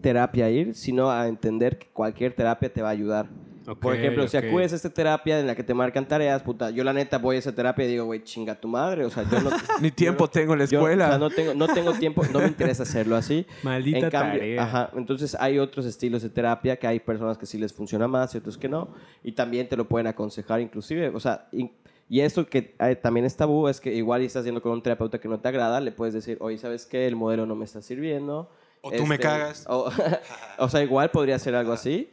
[0.00, 3.28] terapia ir, sino a entender que cualquier terapia te va a ayudar.
[3.70, 4.44] Ok, Por ejemplo, si ok.
[4.44, 7.36] acudes a esta terapia en la que te marcan tareas, puta, yo la neta voy
[7.36, 9.04] a esa terapia y digo, güey, chinga tu madre.
[9.04, 9.50] O sea, yo no.
[9.82, 11.04] Ni tiempo tengo en la yo, escuela.
[11.04, 13.46] o sea, no tengo, no tengo tiempo, no me interesa hacerlo así.
[13.62, 14.62] Maldita en cambio, tarea.
[14.62, 18.34] Ajá, entonces hay otros estilos de terapia que hay personas que sí les funciona más
[18.34, 18.88] y otros que no.
[19.22, 21.08] Y también te lo pueden aconsejar inclusive.
[21.08, 21.70] O sea, in-
[22.08, 24.82] y esto que eh, también es tabú es que igual y estás yendo con un
[24.82, 27.06] terapeuta que no te agrada, le puedes decir, oye, ¿sabes qué?
[27.06, 28.50] El modelo no me está sirviendo.
[28.80, 29.66] O tú me Este, cagas.
[29.68, 29.90] O,
[30.58, 32.08] o sea, igual podría ser algo así.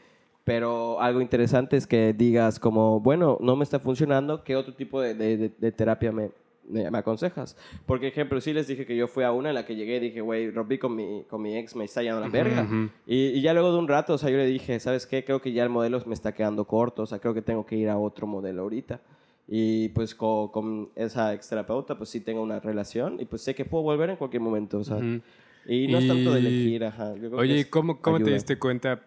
[0.45, 5.01] Pero algo interesante es que digas como, bueno, no me está funcionando, ¿qué otro tipo
[5.01, 6.29] de, de- de- terapia me,
[6.69, 7.57] me, aconsejas?
[7.87, 9.99] Porque, ejemplo, sí les dije que yo fui a una en la que llegué y
[10.01, 12.61] dije, güey, rompí con mi, con mi ex, me está llevando la verga.
[12.61, 12.89] ujú.
[13.07, 15.25] y, y ya luego de un rato, o sea, yo le dije, ¿sabes qué?
[15.25, 17.75] Creo que ya el modelo me está quedando corto, o sea, creo que tengo que
[17.75, 19.01] ir a otro modelo ahorita.
[19.47, 23.55] Y pues co- con, esa ex terapeuta, pues sí tengo una relación y pues sé
[23.55, 24.97] que puedo volver en cualquier momento, o sea.
[24.97, 25.21] Ujú.
[25.67, 27.13] Y no es tanto de elegir, ajá.
[27.15, 29.01] yo creo que Oye, es ¿cómo, cómo te diste cuenta?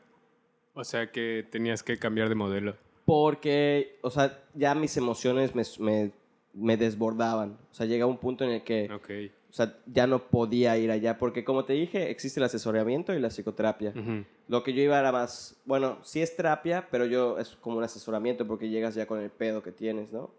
[0.78, 2.76] O sea, que tenías que cambiar de modelo.
[3.04, 6.12] Porque, o sea, ya mis emociones me, me,
[6.54, 7.58] me desbordaban.
[7.72, 11.18] O sea, llega un punto en el que, o sea, ya no podía ir allá.
[11.18, 13.92] Porque, como te dije, existe el asesoramiento y la psicoterapia.
[14.46, 17.82] Lo que yo iba era más, bueno, sí es terapia, pero yo es como un
[17.82, 20.30] asesoramiento porque llegas ya con el pedo que tienes, ¿no?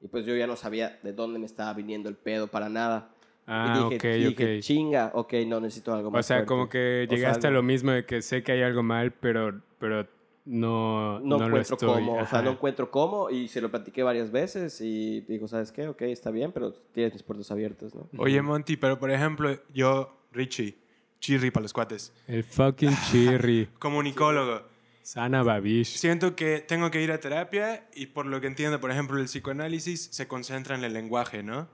[0.00, 3.10] Y pues yo ya no sabía de dónde me estaba viniendo el pedo para nada.
[3.46, 4.60] Ah, y dije, ok, dije, ok.
[4.62, 6.46] chinga, ok, no necesito algo más O sea, fuerte".
[6.48, 9.12] como que O sea, llegaste a lo mismo de que sé que hay algo mal,
[9.12, 10.06] pero, pero
[10.44, 12.04] no, no, no, lo encuentro estoy.
[12.04, 12.42] cómo, o sea, Ajá.
[12.42, 15.88] no encuentro cómo y se lo platiqué varias veces y dijo, ¿sabes qué?
[15.88, 18.08] Ok, está bien, pero tienes mis puertas abiertas, ¿no?
[18.18, 20.76] Oye, Monty, pero por ejemplo, yo, Richie,
[21.20, 23.68] Chirri para los cuates, El fucking chirri.
[23.78, 24.62] comunicólogo,
[25.02, 25.96] Sana Babish.
[25.96, 29.24] siento que tengo que ir a terapia y por lo que entiendo, por ejemplo, el
[29.26, 31.68] psicoanálisis se concentra en el lenguaje, ¿no?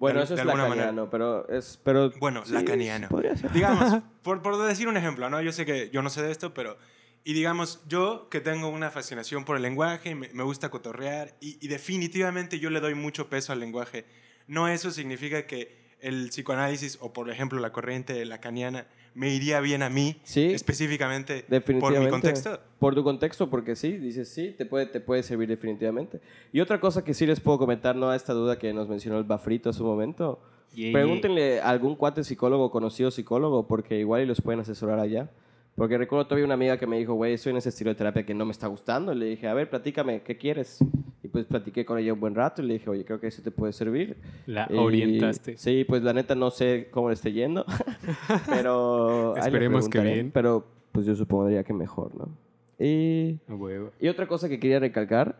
[0.00, 1.78] Bueno, De- eso de es lacaniano, pero es...
[1.84, 3.08] Pero, Bueno, sí, lacaniano.
[3.54, 5.40] Digamos, por, por decir un ejemplo, ¿no?
[5.40, 6.76] Yo sé que yo no sé de esto, pero...
[7.22, 11.64] Y digamos, yo que tengo una fascinación por el lenguaje, me, me gusta cotorrear y,
[11.64, 14.06] y definitivamente yo le doy mucho peso al lenguaje.
[14.46, 19.82] No eso significa que el psicoanálisis o, por ejemplo, la corriente lacaniana me iría bien
[19.82, 21.44] a mí Sí, específicamente
[21.80, 22.60] por mi contexto.
[22.78, 26.20] Por tu contexto, porque sí, dices sí, te puede, te puede servir definitivamente.
[26.52, 29.18] Y otra cosa que sí les puedo comentar, no a esta duda que nos mencionó
[29.18, 30.40] el Bafrito hace un momento.
[30.74, 35.30] Yeah, Pregúntenle a algún cuate psicólogo, conocido psicólogo, porque igual y los pueden asesorar allá.
[35.76, 38.26] Porque recuerdo todavía una amiga que me dijo, güey, estoy en ese estilo de terapia
[38.26, 39.14] que no me está gustando.
[39.14, 40.78] Le dije, a ver, platícame, ¿qué quieres?
[41.22, 43.40] Y pues platiqué con ella un buen rato y le dije, oye, creo que eso
[43.42, 44.16] te puede servir.
[44.46, 45.56] La Y- orientaste.
[45.56, 47.64] Sí, pues la neta no sé cómo le esté yendo,
[48.46, 49.36] pero...
[49.36, 50.30] Esperemos que bien.
[50.32, 52.28] Pero pues yo supondría que mejor, ¿no?
[52.78, 53.90] Y, huevo.
[54.00, 55.36] y otra cosa que quería recalcar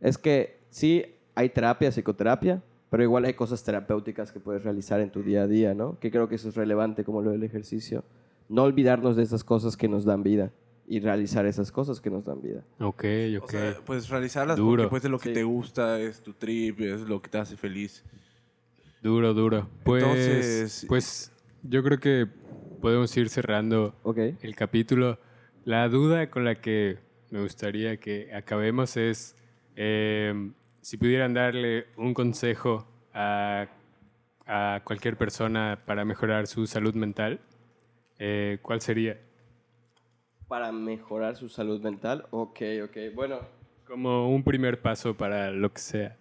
[0.00, 1.04] es que sí
[1.34, 5.46] hay terapia, psicoterapia, pero igual hay cosas terapéuticas que puedes realizar en tu día a
[5.46, 5.98] día, ¿no?
[5.98, 8.04] Que creo que eso es relevante como lo del ejercicio.
[8.48, 10.50] No olvidarnos de esas cosas que nos dan vida
[10.86, 12.64] y realizar esas cosas que nos dan vida.
[12.80, 13.04] Ok,
[13.40, 13.50] O ok.
[13.50, 14.82] sea, pues realizarlas Duro.
[14.84, 15.34] porque pues es lo que Sí.
[15.34, 18.04] te gusta, es tu trip, es lo que te hace feliz.
[19.02, 19.68] Duro, duro.
[19.84, 21.32] Pues, Entonces- pues
[21.62, 22.26] yo creo que
[22.80, 23.94] podemos ir cerrando
[24.42, 25.18] el capítulo.
[25.64, 26.98] La duda con la que
[27.30, 29.36] me gustaría que acabemos es
[29.76, 30.50] eh,
[30.82, 33.68] si pudieran darle un consejo a,
[34.46, 37.40] a cualquier persona para mejorar su salud mental,
[38.24, 39.18] eh, ¿cuál sería?
[40.46, 42.24] Para mejorar su salud mental.
[42.30, 42.96] Ok, ok.
[43.16, 43.40] Bueno,
[43.84, 46.16] Como un primer paso para lo que sea.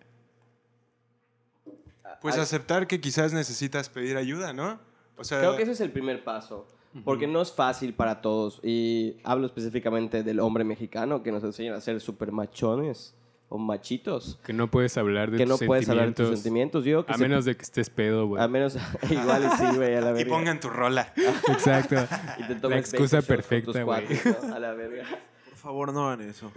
[2.19, 2.41] Pues Ay.
[2.41, 4.79] aceptar que quizás necesitas pedir ayuda, ¿no?
[5.15, 6.67] O sea, Creo que ese es el primer paso,
[7.03, 8.59] porque no es fácil para todos.
[8.63, 13.13] Y hablo específicamente del hombre mexicano que nos enseñan a ser super machones
[13.53, 16.85] o machitos, Que no puedes hablar de que no puedes hablar de tus sentimientos.
[16.85, 18.41] Yo que A se- menos de que estés pedo, güey.
[18.41, 18.77] a menos
[19.09, 20.29] igual y sí, güey, a la y verga.
[20.33, 21.13] pongan tu rola.
[21.49, 21.95] Exacto.
[22.39, 24.53] Y te La excusa 20 shots con tus perfecta, güey.
[24.53, 25.03] A la verga.
[25.49, 26.49] Por favor, no hagan eso.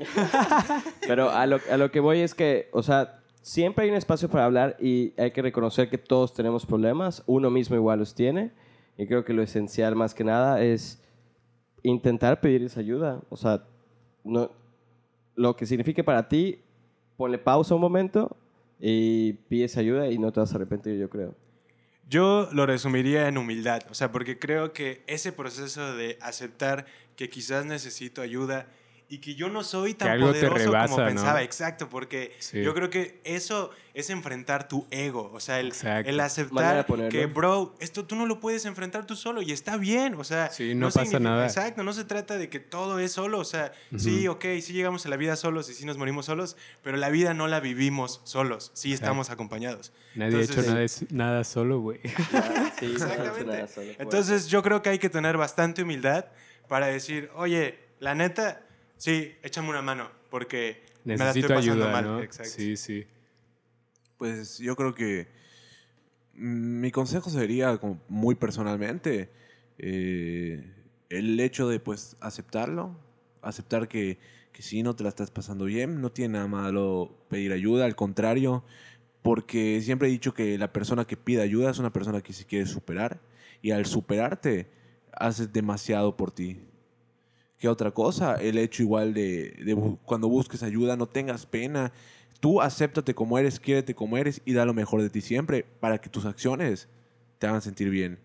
[1.07, 4.29] Pero a lo, a lo que voy es que, o sea, siempre hay un espacio
[4.29, 8.53] para hablar y hay que reconocer que todos tenemos problemas, uno mismo igual los tiene,
[8.97, 11.03] y creo que lo esencial más que nada es
[11.83, 13.21] intentar pedir esa ayuda.
[13.29, 13.65] O sea,
[14.23, 14.51] no,
[15.35, 16.61] lo que signifique para ti,
[17.17, 18.37] ponle pausa un momento
[18.81, 21.35] y pides ayuda y no te vas a arrepentir, yo creo.
[22.09, 26.87] Yo lo resumiría en humildad, o sea, porque creo que ese proceso de aceptar
[27.17, 28.67] que quizás necesito ayuda
[29.15, 31.07] y que yo no soy tan algo te poderoso rebasa, como ¿no?
[31.09, 32.63] pensaba, exacto, porque Sí.
[32.63, 35.73] yo creo que eso es enfrentar tu ego, o sea, el,
[36.05, 40.15] el aceptar que, bro, esto tú no lo puedes enfrentar tú solo y está bien,
[40.17, 41.47] o sea, Sí, no pasa nada.
[41.47, 45.07] Exacto, no se trata de que todo es solo, o sea, sí, ok, sí llegamos
[45.07, 48.21] a la vida solos y sí nos morimos solos, pero la vida no la vivimos
[48.25, 49.05] solos, sí Exacto.
[49.05, 49.93] estamos acompañados.
[50.17, 52.01] Nadie ha hecho Entonces- nada, es- nada solo, güey.
[52.81, 53.45] Sí, no, no Exactamente.
[53.45, 53.93] nada solo.
[53.99, 56.27] Entonces yo creo que hay que tener bastante humildad
[56.69, 58.61] para decir, oye, la neta,
[58.97, 62.05] sí, échame una mano, porque me la Necesito estoy pasando ayuda, mal.
[62.05, 62.21] ¿no?
[62.21, 62.53] Exacto.
[62.53, 63.07] Sí, sí.
[64.17, 65.29] Pues yo creo que
[66.35, 69.31] mm, mi consejo sería como muy personalmente
[69.79, 70.73] eh,
[71.11, 72.97] el hecho de pues aceptarlo,
[73.43, 74.19] aceptar que,
[74.53, 77.97] que si no te la estás pasando bien, no tiene nada malo pedir ayuda, al
[77.97, 78.65] contrario,
[79.23, 82.45] porque siempre he dicho que la persona que pide ayuda es una persona que se
[82.45, 83.21] quiere superar
[83.63, 84.69] y al superarte
[85.13, 86.61] haces demasiado por ti.
[87.59, 88.35] ¿Qué otra cosa?
[88.37, 91.93] El hecho igual de, de bu- cuando busques ayuda, no tengas pena.
[92.41, 95.99] Tú acéptate como eres, quiérete como eres y da lo mejor de ti siempre para
[95.99, 96.89] que tus acciones
[97.39, 98.19] te hagan sentir bien.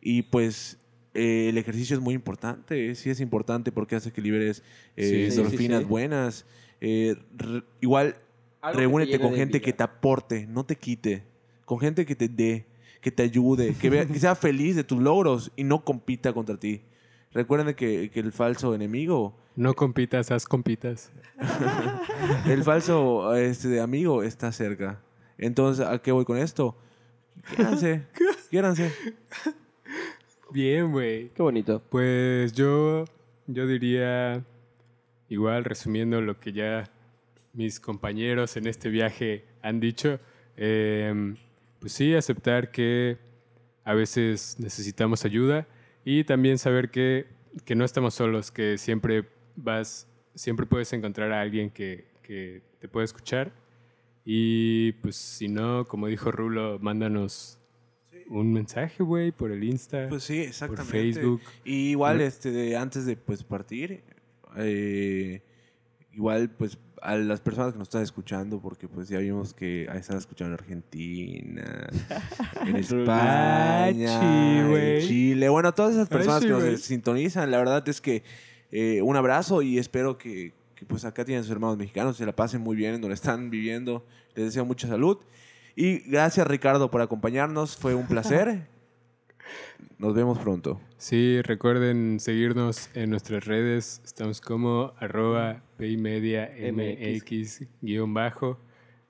[0.00, 0.78] Y pues
[1.14, 4.62] eh, el ejercicio es muy importante, sí es importante porque hace que liberes
[4.96, 5.88] eh, Sí, sí, sí, endorfinas sí.
[5.88, 6.46] buenas.
[6.80, 8.16] Eh, re- igual
[8.62, 9.66] Algo que reúnete con gente vida.
[9.66, 11.22] que te aporte, no te quite.
[11.64, 12.66] Con gente que te dé,
[13.00, 16.56] que te ayude, que, vea- que sea feliz de tus logros y no compita contra
[16.58, 16.80] ti.
[17.32, 21.12] Recuerden que, que el falso enemigo, No compitas, haz compitas.
[22.46, 25.00] el falso este, de amigo está cerca.
[25.38, 26.76] Entonces, ¿a qué voy con esto?
[27.54, 28.02] Quiéranse,
[28.50, 28.92] quiéranse.
[30.50, 31.28] Bien, güey.
[31.28, 31.80] Qué bonito.
[31.88, 33.04] Pues yo,
[33.46, 34.44] yo diría,
[35.28, 36.90] igual resumiendo lo que ya
[37.52, 40.18] mis compañeros en este viaje han dicho,
[40.56, 41.36] em,
[41.78, 43.18] pues sí, aceptar que
[43.84, 45.68] a veces necesitamos ayuda
[46.04, 47.26] y también saber que,
[47.64, 49.24] que no estamos solos, que siempre
[49.56, 53.52] vas, siempre puedes encontrar a alguien que, que te puede escuchar
[54.24, 57.58] y pues si no, como dijo Rulo, mándanos
[58.28, 60.06] un mensaje, güey, por el Insta.
[60.08, 60.84] Pues sí, exactamente.
[60.84, 61.40] Por Facebook.
[61.64, 64.04] Y igual, este, de- antes de pues, partir,
[64.56, 65.42] eh,
[66.12, 70.18] igual, pues, a las personas que nos están escuchando, porque pues ya vimos que están
[70.18, 71.88] escuchando en Argentina,
[72.66, 75.00] en España, en.
[75.06, 75.48] Chile.
[75.48, 78.22] Bueno, todas esas personas que nos sintonizan, la verdad es que
[78.70, 82.34] eh, un abrazo y espero que, que, pues acá tienen sus hermanos mexicanos, se la
[82.34, 84.04] pasen muy bien en donde están viviendo.
[84.34, 85.18] Les deseo mucha salud.
[85.76, 88.66] Y gracias Ricardo por acompañarnos, fue un placer.
[89.98, 90.80] Nos vemos pronto.
[90.96, 94.00] Sí, recuerden seguirnos en nuestras redes.
[94.04, 98.58] Estamos como arroba paymedia mx guion bajo.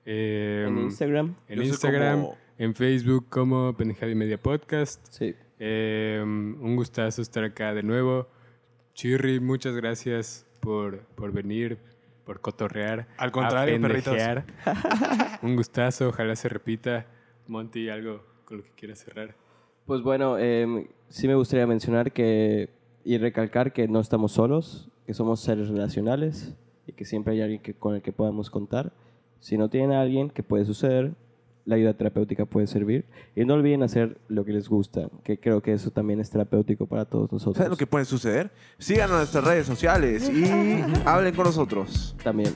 [0.05, 1.35] Eh, En Instagram.
[1.47, 5.05] En Instagram, como- en Facebook como Pendejada y Media Podcast.
[5.09, 5.35] Sí.
[5.59, 8.27] Eh, un gustazo estar acá de nuevo.
[8.93, 11.77] Chirri, muchas gracias por, por venir,
[12.25, 13.07] por cotorrear.
[13.17, 14.15] Al contrario, perritos.
[15.41, 17.05] un gustazo, ojalá se repita.
[17.47, 19.35] Monty, algo con lo que quieras cerrar.
[19.91, 22.69] Pues bueno, em, sí me gustaría mencionar que
[23.03, 26.55] y recalcar que no estamos solos, que somos seres relacionales
[26.87, 28.93] y que siempre hay alguien que, con el que podamos contar.
[29.41, 31.11] Si no tienen a alguien, que puede suceder,
[31.65, 33.03] la ayuda terapéutica puede servir.
[33.35, 36.85] Y no olviden hacer lo que les gusta, que creo que eso también es terapéutico
[36.85, 37.57] para todos nosotros.
[37.57, 38.49] ¿Saben lo que puede suceder?
[38.77, 40.45] Síganos en nuestras redes sociales y
[41.05, 42.15] hablen con nosotros.
[42.23, 42.53] También.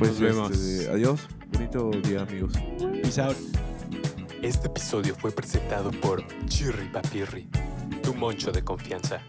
[0.00, 0.50] Pues Nos vemos.
[0.50, 1.28] este, adiós.
[1.52, 2.54] Bonito día, amigos.
[3.00, 3.36] Peace out.
[4.42, 7.50] Este episodio fue presentado por Chirri Papirri,
[8.02, 9.20] tu moncho de confianza.